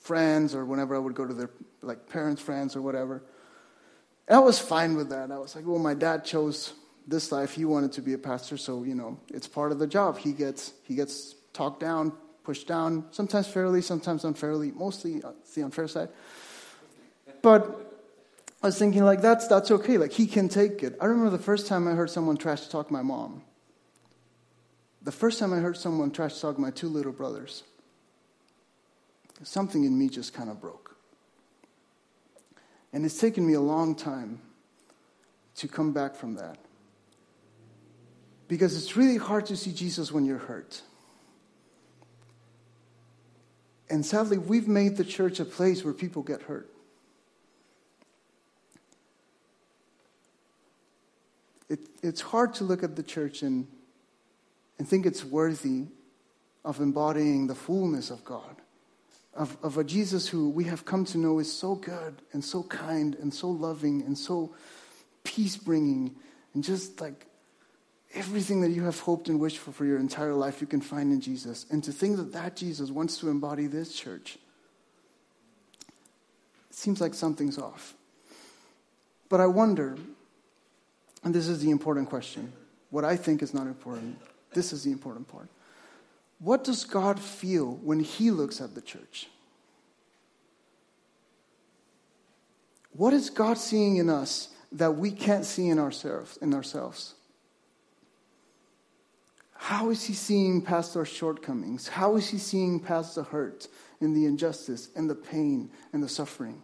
friends, 0.00 0.54
or 0.54 0.64
whenever 0.64 0.96
I 0.96 0.98
would 0.98 1.14
go 1.14 1.26
to 1.26 1.34
their 1.34 1.50
like 1.82 2.08
parents' 2.08 2.40
friends 2.40 2.74
or 2.74 2.80
whatever. 2.80 3.22
And 4.26 4.36
I 4.36 4.40
was 4.40 4.58
fine 4.58 4.96
with 4.96 5.10
that. 5.10 5.30
I 5.30 5.38
was 5.38 5.54
like, 5.54 5.66
well, 5.66 5.78
my 5.78 5.94
dad 5.94 6.24
chose 6.24 6.72
this 7.06 7.30
life. 7.30 7.52
He 7.52 7.64
wanted 7.64 7.92
to 7.92 8.02
be 8.02 8.14
a 8.14 8.18
pastor, 8.18 8.56
so 8.56 8.84
you 8.84 8.94
know, 8.94 9.18
it's 9.28 9.46
part 9.46 9.72
of 9.72 9.78
the 9.78 9.86
job. 9.86 10.16
He 10.18 10.32
gets 10.32 10.72
he 10.84 10.94
gets 10.94 11.34
talked 11.52 11.80
down, 11.80 12.12
pushed 12.44 12.66
down, 12.66 13.04
sometimes 13.10 13.48
fairly, 13.48 13.82
sometimes 13.82 14.24
unfairly, 14.24 14.72
mostly 14.72 15.16
it's 15.16 15.54
the 15.54 15.62
unfair 15.62 15.88
side. 15.88 16.08
But 17.42 17.87
I 18.62 18.66
was 18.66 18.78
thinking, 18.78 19.04
like, 19.04 19.20
that's, 19.20 19.46
that's 19.46 19.70
okay. 19.70 19.98
Like, 19.98 20.12
he 20.12 20.26
can 20.26 20.48
take 20.48 20.82
it. 20.82 20.96
I 21.00 21.06
remember 21.06 21.30
the 21.30 21.42
first 21.42 21.68
time 21.68 21.86
I 21.86 21.92
heard 21.92 22.10
someone 22.10 22.36
trash 22.36 22.66
talk 22.66 22.90
my 22.90 23.02
mom. 23.02 23.42
The 25.02 25.12
first 25.12 25.38
time 25.38 25.52
I 25.52 25.58
heard 25.58 25.76
someone 25.76 26.10
trash 26.10 26.40
talk 26.40 26.58
my 26.58 26.70
two 26.70 26.88
little 26.88 27.12
brothers. 27.12 27.62
Something 29.44 29.84
in 29.84 29.96
me 29.96 30.08
just 30.08 30.34
kind 30.34 30.50
of 30.50 30.60
broke. 30.60 30.96
And 32.92 33.04
it's 33.04 33.20
taken 33.20 33.46
me 33.46 33.54
a 33.54 33.60
long 33.60 33.94
time 33.94 34.40
to 35.56 35.68
come 35.68 35.92
back 35.92 36.16
from 36.16 36.34
that. 36.34 36.58
Because 38.48 38.76
it's 38.76 38.96
really 38.96 39.18
hard 39.18 39.46
to 39.46 39.56
see 39.56 39.72
Jesus 39.72 40.10
when 40.10 40.24
you're 40.24 40.38
hurt. 40.38 40.82
And 43.88 44.04
sadly, 44.04 44.38
we've 44.38 44.66
made 44.68 44.96
the 44.96 45.04
church 45.04 45.38
a 45.38 45.44
place 45.44 45.84
where 45.84 45.94
people 45.94 46.22
get 46.22 46.42
hurt. 46.42 46.68
It, 51.68 51.80
it's 52.02 52.20
hard 52.20 52.54
to 52.54 52.64
look 52.64 52.82
at 52.82 52.96
the 52.96 53.02
church 53.02 53.42
and, 53.42 53.66
and 54.78 54.88
think 54.88 55.06
it's 55.06 55.24
worthy 55.24 55.86
of 56.64 56.80
embodying 56.80 57.46
the 57.46 57.54
fullness 57.54 58.10
of 58.10 58.24
God, 58.24 58.56
of, 59.34 59.56
of 59.62 59.78
a 59.78 59.84
Jesus 59.84 60.28
who 60.28 60.50
we 60.50 60.64
have 60.64 60.84
come 60.84 61.04
to 61.06 61.18
know 61.18 61.38
is 61.38 61.52
so 61.52 61.74
good 61.74 62.22
and 62.32 62.44
so 62.44 62.62
kind 62.64 63.14
and 63.16 63.32
so 63.32 63.48
loving 63.48 64.02
and 64.02 64.16
so 64.16 64.54
peace 65.24 65.56
bringing 65.56 66.14
and 66.54 66.64
just 66.64 67.00
like 67.00 67.26
everything 68.14 68.62
that 68.62 68.70
you 68.70 68.84
have 68.84 68.98
hoped 69.00 69.28
and 69.28 69.38
wished 69.38 69.58
for 69.58 69.72
for 69.72 69.84
your 69.84 69.98
entire 69.98 70.32
life 70.32 70.60
you 70.60 70.66
can 70.66 70.80
find 70.80 71.12
in 71.12 71.20
Jesus. 71.20 71.66
And 71.70 71.84
to 71.84 71.92
think 71.92 72.16
that 72.16 72.32
that 72.32 72.56
Jesus 72.56 72.90
wants 72.90 73.18
to 73.18 73.28
embody 73.28 73.66
this 73.66 73.94
church, 73.94 74.38
seems 76.70 77.00
like 77.00 77.14
something's 77.14 77.58
off. 77.58 77.94
But 79.28 79.40
I 79.40 79.46
wonder, 79.46 79.98
and 81.24 81.34
this 81.34 81.48
is 81.48 81.62
the 81.62 81.70
important 81.70 82.08
question. 82.08 82.52
What 82.90 83.04
I 83.04 83.16
think 83.16 83.42
is 83.42 83.52
not 83.52 83.66
important, 83.66 84.18
this 84.54 84.72
is 84.72 84.84
the 84.84 84.92
important 84.92 85.28
part. 85.28 85.48
What 86.38 86.64
does 86.64 86.84
God 86.84 87.18
feel 87.18 87.74
when 87.82 88.00
He 88.00 88.30
looks 88.30 88.60
at 88.60 88.74
the 88.74 88.80
church? 88.80 89.28
What 92.92 93.12
is 93.12 93.30
God 93.30 93.58
seeing 93.58 93.96
in 93.96 94.08
us 94.08 94.48
that 94.72 94.96
we 94.96 95.10
can't 95.10 95.44
see 95.44 95.68
in 95.68 95.78
ourselves? 95.78 96.36
In 96.38 96.54
ourselves? 96.54 97.14
How 99.54 99.90
is 99.90 100.04
He 100.04 100.14
seeing 100.14 100.62
past 100.62 100.96
our 100.96 101.04
shortcomings? 101.04 101.88
How 101.88 102.16
is 102.16 102.28
He 102.28 102.38
seeing 102.38 102.78
past 102.80 103.16
the 103.16 103.24
hurt 103.24 103.66
and 104.00 104.16
the 104.16 104.24
injustice 104.24 104.88
and 104.94 105.10
the 105.10 105.14
pain 105.16 105.70
and 105.92 106.02
the 106.02 106.08
suffering? 106.08 106.62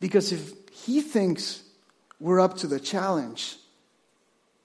Because 0.00 0.32
if 0.32 0.61
he 0.72 1.02
thinks 1.02 1.62
we're 2.18 2.40
up 2.40 2.56
to 2.56 2.66
the 2.66 2.80
challenge, 2.80 3.56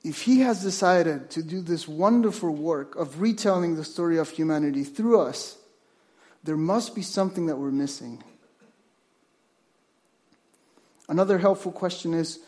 if 0.03 0.21
he 0.21 0.39
has 0.39 0.63
decided 0.63 1.29
to 1.31 1.43
do 1.43 1.59
this 1.59 1.85
wonderful 1.85 2.55
work 2.55 2.95
of 2.95 3.19
retelling 3.19 3.75
the 3.75 3.83
story 3.83 4.17
of 4.17 4.29
humanity 4.29 4.85
through 4.85 5.19
us, 5.19 5.57
there 6.45 6.55
must 6.55 6.95
be 6.95 7.01
something 7.01 7.47
that 7.47 7.57
we're 7.57 7.71
missing. 7.71 8.23
Another 11.09 11.39
helpful 11.39 11.73
question 11.73 12.13
is 12.13 12.39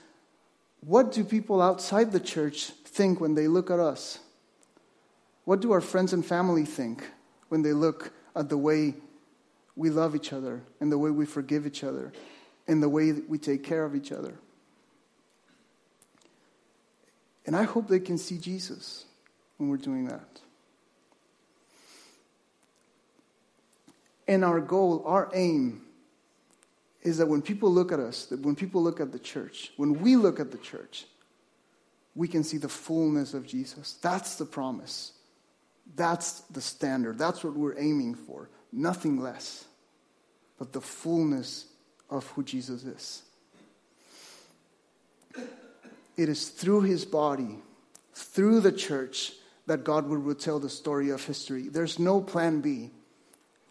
what 0.80 1.12
do 1.12 1.26
people 1.26 1.62
outside 1.62 2.14
the 2.14 2.20
church 2.20 2.72
think 2.86 3.20
when 3.20 3.36
they 3.36 3.50
look 3.50 3.70
at 3.70 3.80
us? 3.80 4.20
What 5.44 5.60
do 5.60 5.74
our 5.74 5.82
friends 5.82 6.14
and 6.14 6.26
family 6.26 6.64
think 6.64 7.04
when 7.50 7.62
they 7.62 7.74
look 7.74 8.14
at 8.38 8.48
the 8.48 8.58
way 8.58 8.96
we 9.76 9.90
love 9.90 10.16
each 10.16 10.32
other 10.32 10.62
and 10.80 10.90
the 10.90 10.98
way 10.98 11.12
we 11.12 11.26
forgive 11.26 11.68
each 11.68 11.84
other 11.84 12.14
in 12.70 12.82
the 12.82 12.88
way 12.88 13.10
that 13.10 13.28
we 13.28 13.40
take 13.40 13.64
care 13.64 13.84
of 13.84 13.96
each 13.96 14.12
other. 14.12 14.36
And 17.48 17.56
I 17.56 17.64
hope 17.64 17.88
they 17.88 18.00
can 18.00 18.20
see 18.20 18.38
Jesus 18.38 19.06
when 19.58 19.70
we're 19.70 19.78
doing 19.78 20.06
that. 20.06 20.40
And 24.28 24.46
our 24.46 24.62
goal, 24.62 25.02
our 25.08 25.32
aim, 25.34 25.82
is 27.02 27.18
that 27.18 27.28
when 27.28 27.42
people 27.42 27.72
look 27.72 27.92
at 27.92 28.00
us, 28.00 28.28
that 28.28 28.42
when 28.42 28.56
people 28.56 28.84
look 28.84 29.00
at 29.00 29.12
the 29.12 29.18
church, 29.18 29.72
when 29.78 30.00
we 30.02 30.16
look 30.16 30.40
at 30.40 30.52
the 30.52 30.58
church, 30.60 31.08
we 32.14 32.28
can 32.28 32.44
see 32.44 32.58
the 32.58 32.70
fullness 32.70 33.34
of 33.34 33.48
Jesus. 33.48 33.94
That's 33.94 34.36
the 34.36 34.46
promise. 34.46 35.14
That's 35.96 36.42
the 36.42 36.62
standard. 36.62 37.18
That's 37.18 37.44
what 37.44 37.56
we're 37.56 37.80
aiming 37.80 38.14
for. 38.14 38.48
Nothing 38.72 39.20
less, 39.20 39.66
but 40.60 40.72
the 40.72 40.82
fullness 40.82 41.66
of 42.10 42.28
who 42.28 42.44
Jesus 42.44 42.84
is. 42.84 43.24
It 46.18 46.28
is 46.28 46.50
through 46.50 46.82
his 46.82 47.06
body, 47.06 47.60
through 48.14 48.60
the 48.60 48.72
church, 48.72 49.34
that 49.68 49.84
God 49.84 50.08
will 50.08 50.18
retell 50.18 50.60
the 50.60 50.70
story 50.70 51.12
of 51.12 51.24
history. 51.24 51.70
There's 51.70 52.00
no 52.00 52.20
plan 52.22 52.60
B. 52.60 52.90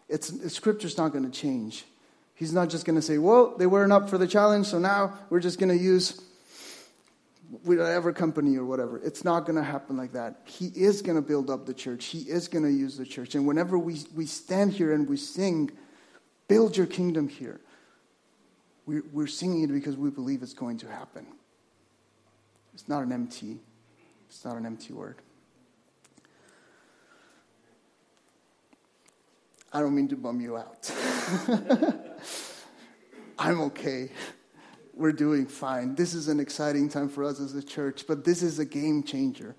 It's, 0.07 0.53
scripture's 0.53 0.97
not 0.97 1.11
going 1.11 1.25
to 1.25 1.29
change. 1.29 1.85
He's 2.33 2.53
not 2.53 2.69
just 2.69 2.85
going 2.85 2.95
to 2.95 3.01
say, 3.01 3.17
well, 3.17 3.55
they 3.57 3.67
weren't 3.67 3.91
up 3.91 4.09
for 4.09 4.17
the 4.17 4.27
challenge, 4.27 4.67
so 4.67 4.79
now 4.79 5.13
we're 5.29 5.41
just 5.41 5.59
going 5.59 5.77
to 5.77 5.83
use 5.83 6.21
whatever 7.63 8.13
company 8.13 8.57
or 8.57 8.63
whatever. 8.63 8.97
It's 9.03 9.25
not 9.25 9.41
going 9.41 9.57
to 9.57 9.63
happen 9.63 9.97
like 9.97 10.13
that. 10.13 10.41
He 10.45 10.67
is 10.67 11.01
going 11.01 11.17
to 11.17 11.21
build 11.21 11.49
up 11.49 11.65
the 11.65 11.73
church. 11.73 12.05
He 12.05 12.19
is 12.19 12.47
going 12.47 12.63
to 12.63 12.71
use 12.71 12.97
the 12.97 13.05
church. 13.05 13.35
And 13.35 13.45
whenever 13.45 13.77
we, 13.77 14.03
we 14.15 14.25
stand 14.25 14.71
here 14.71 14.93
and 14.93 15.07
we 15.09 15.17
sing, 15.17 15.69
build 16.47 16.77
your 16.77 16.85
kingdom 16.85 17.27
here, 17.27 17.59
we're, 18.89 19.03
we're 19.11 19.27
singing 19.27 19.63
it 19.63 19.67
because 19.67 19.95
we 19.95 20.09
believe 20.09 20.41
it's 20.41 20.55
going 20.55 20.77
to 20.79 20.87
happen. 20.87 21.27
It's 22.73 22.87
not 22.89 23.03
an 23.03 23.11
empty, 23.11 23.59
it's 24.27 24.43
not 24.43 24.57
an 24.57 24.65
empty 24.65 24.93
word. 24.93 25.17
I 29.71 29.81
don't 29.81 29.93
mean 29.93 30.07
to 30.07 30.15
bum 30.15 30.41
you 30.41 30.57
out. 30.57 30.91
I'm 33.37 33.61
okay. 33.61 34.09
We're 34.95 35.11
doing 35.11 35.45
fine. 35.45 35.93
This 35.93 36.15
is 36.15 36.27
an 36.27 36.39
exciting 36.39 36.89
time 36.89 37.09
for 37.09 37.23
us 37.23 37.39
as 37.39 37.53
a 37.53 37.61
church, 37.61 38.05
but 38.07 38.25
this 38.25 38.41
is 38.41 38.57
a 38.57 38.65
game 38.65 39.03
changer. 39.03 39.55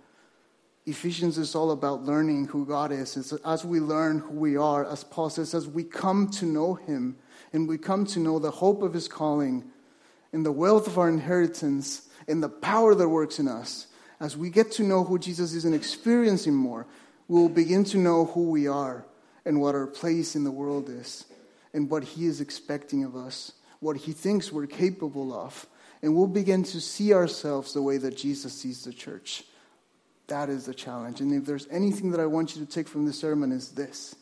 Ephesians 0.86 1.38
is 1.38 1.54
all 1.54 1.70
about 1.70 2.02
learning 2.02 2.46
who 2.46 2.66
God 2.66 2.90
is. 2.90 3.16
It's 3.16 3.32
as 3.44 3.64
we 3.64 3.78
learn 3.78 4.18
who 4.18 4.32
we 4.32 4.56
are, 4.56 4.84
as 4.84 5.04
Paul 5.04 5.30
says, 5.30 5.54
as 5.54 5.68
we 5.68 5.84
come 5.84 6.28
to 6.30 6.46
know 6.46 6.74
Him, 6.74 7.16
and 7.53 7.68
we 7.68 7.79
come 7.79 8.07
to 8.07 8.20
know 8.20 8.38
the 8.38 8.50
hope 8.50 8.83
of 8.83 8.94
his 8.94 9.09
calling 9.09 9.64
and 10.33 10.44
the 10.44 10.53
wealth 10.53 10.87
of 10.87 10.98
our 10.98 11.09
inheritance 11.09 12.09
and 12.29 12.42
the 12.42 12.48
power 12.48 12.94
that 12.94 13.09
works 13.09 13.38
in 13.38 13.48
us, 13.48 13.87
as 14.20 14.37
we 14.37 14.50
get 14.50 14.70
to 14.72 14.83
know 14.83 15.03
who 15.03 15.18
Jesus 15.18 15.55
is 15.55 15.64
and 15.64 15.74
experience 15.74 16.46
him 16.46 16.55
more, 16.55 16.87
we 17.29 17.40
will 17.40 17.48
begin 17.48 17.85
to 17.85 17.98
know 17.98 18.26
who 18.26 18.50
we 18.50 18.68
are 18.68 19.07
and 19.44 19.61
what 19.61 19.74
our 19.74 19.87
place 19.87 20.37
in 20.37 20.44
the 20.44 20.50
world 20.50 20.88
is 20.88 21.24
and 21.72 21.88
what 21.90 22.05
he 22.05 22.26
is 22.26 22.40
expecting 22.40 23.05
of 23.05 23.16
us, 23.16 23.53
what 23.81 23.96
he 23.96 24.12
thinks 24.12 24.53
we're 24.53 24.66
capable 24.66 25.33
of. 25.33 25.66
And 26.03 26.14
we'll 26.14 26.26
begin 26.26 26.62
to 26.64 26.81
see 26.81 27.14
ourselves 27.14 27.72
the 27.72 27.83
way 27.83 27.96
that 27.98 28.16
Jesus 28.16 28.53
sees 28.53 28.85
the 28.85 28.92
church. 28.92 29.44
That 30.29 30.48
is 30.48 30.66
the 30.66 30.74
challenge. 30.74 31.20
And 31.20 31.33
if 31.33 31.44
there's 31.44 31.66
anything 31.70 32.11
that 32.12 32.20
I 32.20 32.26
want 32.26 32.55
you 32.55 32.64
to 32.64 32.70
take 32.70 32.88
from 32.88 33.07
this 33.07 33.18
sermon 33.18 33.53
is 33.53 33.70
this. 33.70 34.14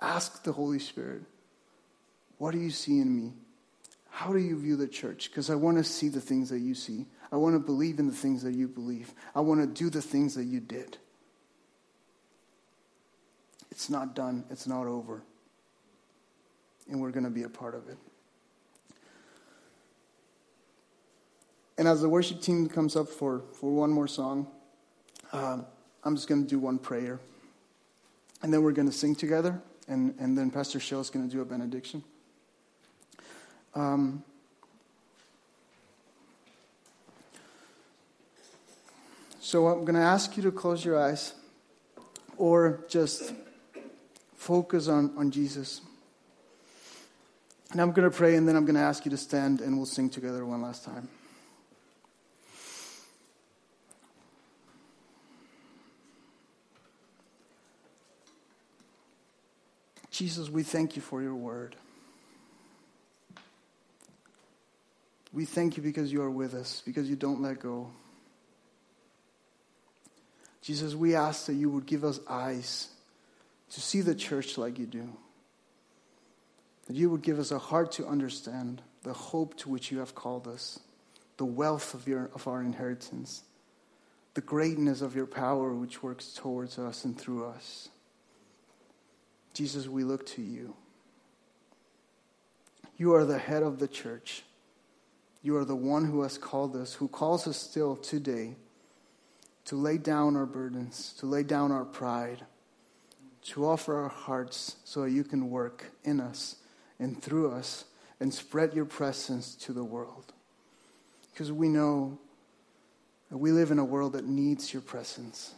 Ask 0.00 0.42
the 0.44 0.52
Holy 0.52 0.78
Spirit 0.78 1.22
what 2.38 2.52
do 2.52 2.58
you 2.58 2.70
see 2.70 2.98
in 3.00 3.14
me? 3.14 3.32
How 4.10 4.32
do 4.32 4.38
you 4.38 4.58
view 4.58 4.76
the 4.76 4.86
church? 4.86 5.30
Because 5.30 5.50
I 5.50 5.54
want 5.54 5.76
to 5.78 5.84
see 5.84 6.08
the 6.08 6.20
things 6.20 6.50
that 6.50 6.60
you 6.60 6.74
see. 6.74 7.06
I 7.32 7.36
want 7.36 7.56
to 7.56 7.58
believe 7.58 7.98
in 7.98 8.06
the 8.06 8.12
things 8.12 8.42
that 8.44 8.54
you 8.54 8.68
believe. 8.68 9.12
I 9.34 9.40
want 9.40 9.60
to 9.60 9.66
do 9.66 9.90
the 9.90 10.02
things 10.02 10.36
that 10.36 10.44
you 10.44 10.60
did. 10.60 10.98
It's 13.72 13.90
not 13.90 14.14
done, 14.14 14.44
it's 14.50 14.68
not 14.68 14.86
over. 14.86 15.24
And 16.88 17.00
we're 17.00 17.10
going 17.10 17.24
to 17.24 17.30
be 17.30 17.42
a 17.42 17.48
part 17.48 17.74
of 17.74 17.88
it. 17.88 17.98
And 21.76 21.88
as 21.88 22.00
the 22.00 22.08
worship 22.08 22.40
team 22.40 22.68
comes 22.68 22.94
up 22.94 23.08
for, 23.08 23.42
for 23.54 23.72
one 23.72 23.90
more 23.90 24.06
song, 24.06 24.46
um, 25.32 25.66
I'm 26.04 26.14
just 26.14 26.28
going 26.28 26.44
to 26.44 26.48
do 26.48 26.60
one 26.60 26.78
prayer. 26.78 27.18
And 28.42 28.52
then 28.52 28.62
we're 28.62 28.72
going 28.72 28.88
to 28.88 28.94
sing 28.94 29.16
together. 29.16 29.60
And, 29.88 30.14
and 30.20 30.38
then 30.38 30.52
Pastor 30.52 30.78
Shell 30.78 31.00
is 31.00 31.10
going 31.10 31.28
to 31.28 31.34
do 31.34 31.42
a 31.42 31.44
benediction. 31.44 32.04
Um, 33.74 34.22
so 39.40 39.66
I'm 39.66 39.80
going 39.84 39.94
to 39.94 40.00
ask 40.00 40.36
you 40.36 40.42
to 40.44 40.52
close 40.52 40.84
your 40.84 41.00
eyes 41.00 41.34
or 42.36 42.84
just 42.88 43.32
focus 44.36 44.88
on, 44.88 45.12
on 45.16 45.30
Jesus. 45.30 45.80
And 47.72 47.80
I'm 47.80 47.90
going 47.90 48.08
to 48.08 48.16
pray 48.16 48.36
and 48.36 48.46
then 48.46 48.54
I'm 48.54 48.64
going 48.64 48.76
to 48.76 48.80
ask 48.80 49.04
you 49.04 49.10
to 49.10 49.16
stand 49.16 49.60
and 49.60 49.76
we'll 49.76 49.86
sing 49.86 50.08
together 50.08 50.46
one 50.46 50.62
last 50.62 50.84
time. 50.84 51.08
Jesus, 60.12 60.48
we 60.48 60.62
thank 60.62 60.94
you 60.94 61.02
for 61.02 61.22
your 61.22 61.34
word. 61.34 61.74
We 65.34 65.44
thank 65.44 65.76
you 65.76 65.82
because 65.82 66.12
you 66.12 66.22
are 66.22 66.30
with 66.30 66.54
us, 66.54 66.80
because 66.86 67.10
you 67.10 67.16
don't 67.16 67.42
let 67.42 67.58
go. 67.58 67.90
Jesus, 70.62 70.94
we 70.94 71.16
ask 71.16 71.46
that 71.46 71.54
you 71.54 71.68
would 71.70 71.86
give 71.86 72.04
us 72.04 72.20
eyes 72.28 72.88
to 73.72 73.80
see 73.80 74.00
the 74.00 74.14
church 74.14 74.56
like 74.56 74.78
you 74.78 74.86
do. 74.86 75.08
That 76.86 76.94
you 76.94 77.10
would 77.10 77.22
give 77.22 77.40
us 77.40 77.50
a 77.50 77.58
heart 77.58 77.90
to 77.92 78.06
understand 78.06 78.80
the 79.02 79.12
hope 79.12 79.56
to 79.58 79.68
which 79.68 79.90
you 79.90 79.98
have 79.98 80.14
called 80.14 80.46
us, 80.46 80.78
the 81.36 81.44
wealth 81.44 81.94
of, 81.94 82.06
your, 82.06 82.30
of 82.32 82.46
our 82.46 82.62
inheritance, 82.62 83.42
the 84.34 84.40
greatness 84.40 85.02
of 85.02 85.16
your 85.16 85.26
power 85.26 85.74
which 85.74 86.00
works 86.00 86.32
towards 86.32 86.78
us 86.78 87.04
and 87.04 87.18
through 87.18 87.46
us. 87.46 87.88
Jesus, 89.52 89.88
we 89.88 90.04
look 90.04 90.26
to 90.26 90.42
you. 90.42 90.74
You 92.96 93.14
are 93.14 93.24
the 93.24 93.38
head 93.38 93.64
of 93.64 93.80
the 93.80 93.88
church. 93.88 94.44
You 95.44 95.58
are 95.58 95.64
the 95.66 95.76
one 95.76 96.06
who 96.06 96.22
has 96.22 96.38
called 96.38 96.74
us, 96.74 96.94
who 96.94 97.06
calls 97.06 97.46
us 97.46 97.58
still 97.58 97.96
today 97.96 98.56
to 99.66 99.76
lay 99.76 99.98
down 99.98 100.36
our 100.36 100.46
burdens, 100.46 101.14
to 101.18 101.26
lay 101.26 101.42
down 101.42 101.70
our 101.70 101.84
pride, 101.84 102.46
to 103.42 103.66
offer 103.66 103.94
our 103.94 104.08
hearts 104.08 104.76
so 104.84 105.02
that 105.02 105.10
you 105.10 105.22
can 105.22 105.50
work 105.50 105.92
in 106.02 106.18
us 106.18 106.56
and 106.98 107.22
through 107.22 107.52
us 107.52 107.84
and 108.20 108.32
spread 108.32 108.72
your 108.72 108.86
presence 108.86 109.54
to 109.56 109.74
the 109.74 109.84
world. 109.84 110.32
Because 111.30 111.52
we 111.52 111.68
know 111.68 112.18
that 113.28 113.36
we 113.36 113.52
live 113.52 113.70
in 113.70 113.78
a 113.78 113.84
world 113.84 114.14
that 114.14 114.26
needs 114.26 114.72
your 114.72 114.80
presence. 114.80 115.52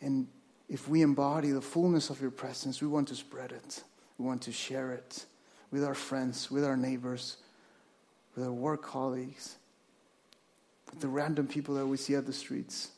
And 0.00 0.28
if 0.68 0.88
we 0.88 1.02
embody 1.02 1.50
the 1.50 1.60
fullness 1.60 2.08
of 2.08 2.20
your 2.20 2.30
presence, 2.30 2.80
we 2.80 2.86
want 2.86 3.08
to 3.08 3.16
spread 3.16 3.50
it, 3.50 3.82
we 4.16 4.24
want 4.24 4.42
to 4.42 4.52
share 4.52 4.92
it 4.92 5.26
with 5.72 5.82
our 5.82 5.96
friends, 5.96 6.52
with 6.52 6.64
our 6.64 6.76
neighbors, 6.76 7.38
with 8.34 8.44
our 8.44 8.52
work 8.52 8.82
colleagues 8.82 9.56
with 10.90 11.00
the 11.00 11.08
random 11.08 11.46
people 11.46 11.74
that 11.76 11.86
we 11.86 11.96
see 11.96 12.14
at 12.14 12.26
the 12.26 12.32
streets. 12.32 12.90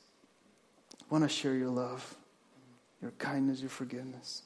I 1.00 1.04
want 1.10 1.24
to 1.24 1.28
share 1.28 1.54
your 1.54 1.68
love, 1.68 2.16
your 3.00 3.10
kindness, 3.12 3.60
your 3.60 3.70
forgiveness. 3.70 4.42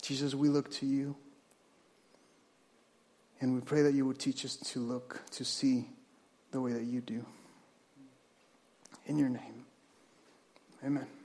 Jesus, 0.00 0.34
we 0.34 0.48
look 0.48 0.70
to 0.72 0.86
you. 0.86 1.16
And 3.40 3.54
we 3.54 3.60
pray 3.60 3.82
that 3.82 3.94
you 3.94 4.04
would 4.06 4.18
teach 4.18 4.44
us 4.44 4.56
to 4.56 4.80
look, 4.80 5.22
to 5.32 5.44
see 5.44 5.88
the 6.50 6.60
way 6.60 6.72
that 6.72 6.84
you 6.84 7.00
do. 7.00 7.24
In 9.06 9.16
your 9.16 9.28
name, 9.28 9.64
amen. 10.84 11.17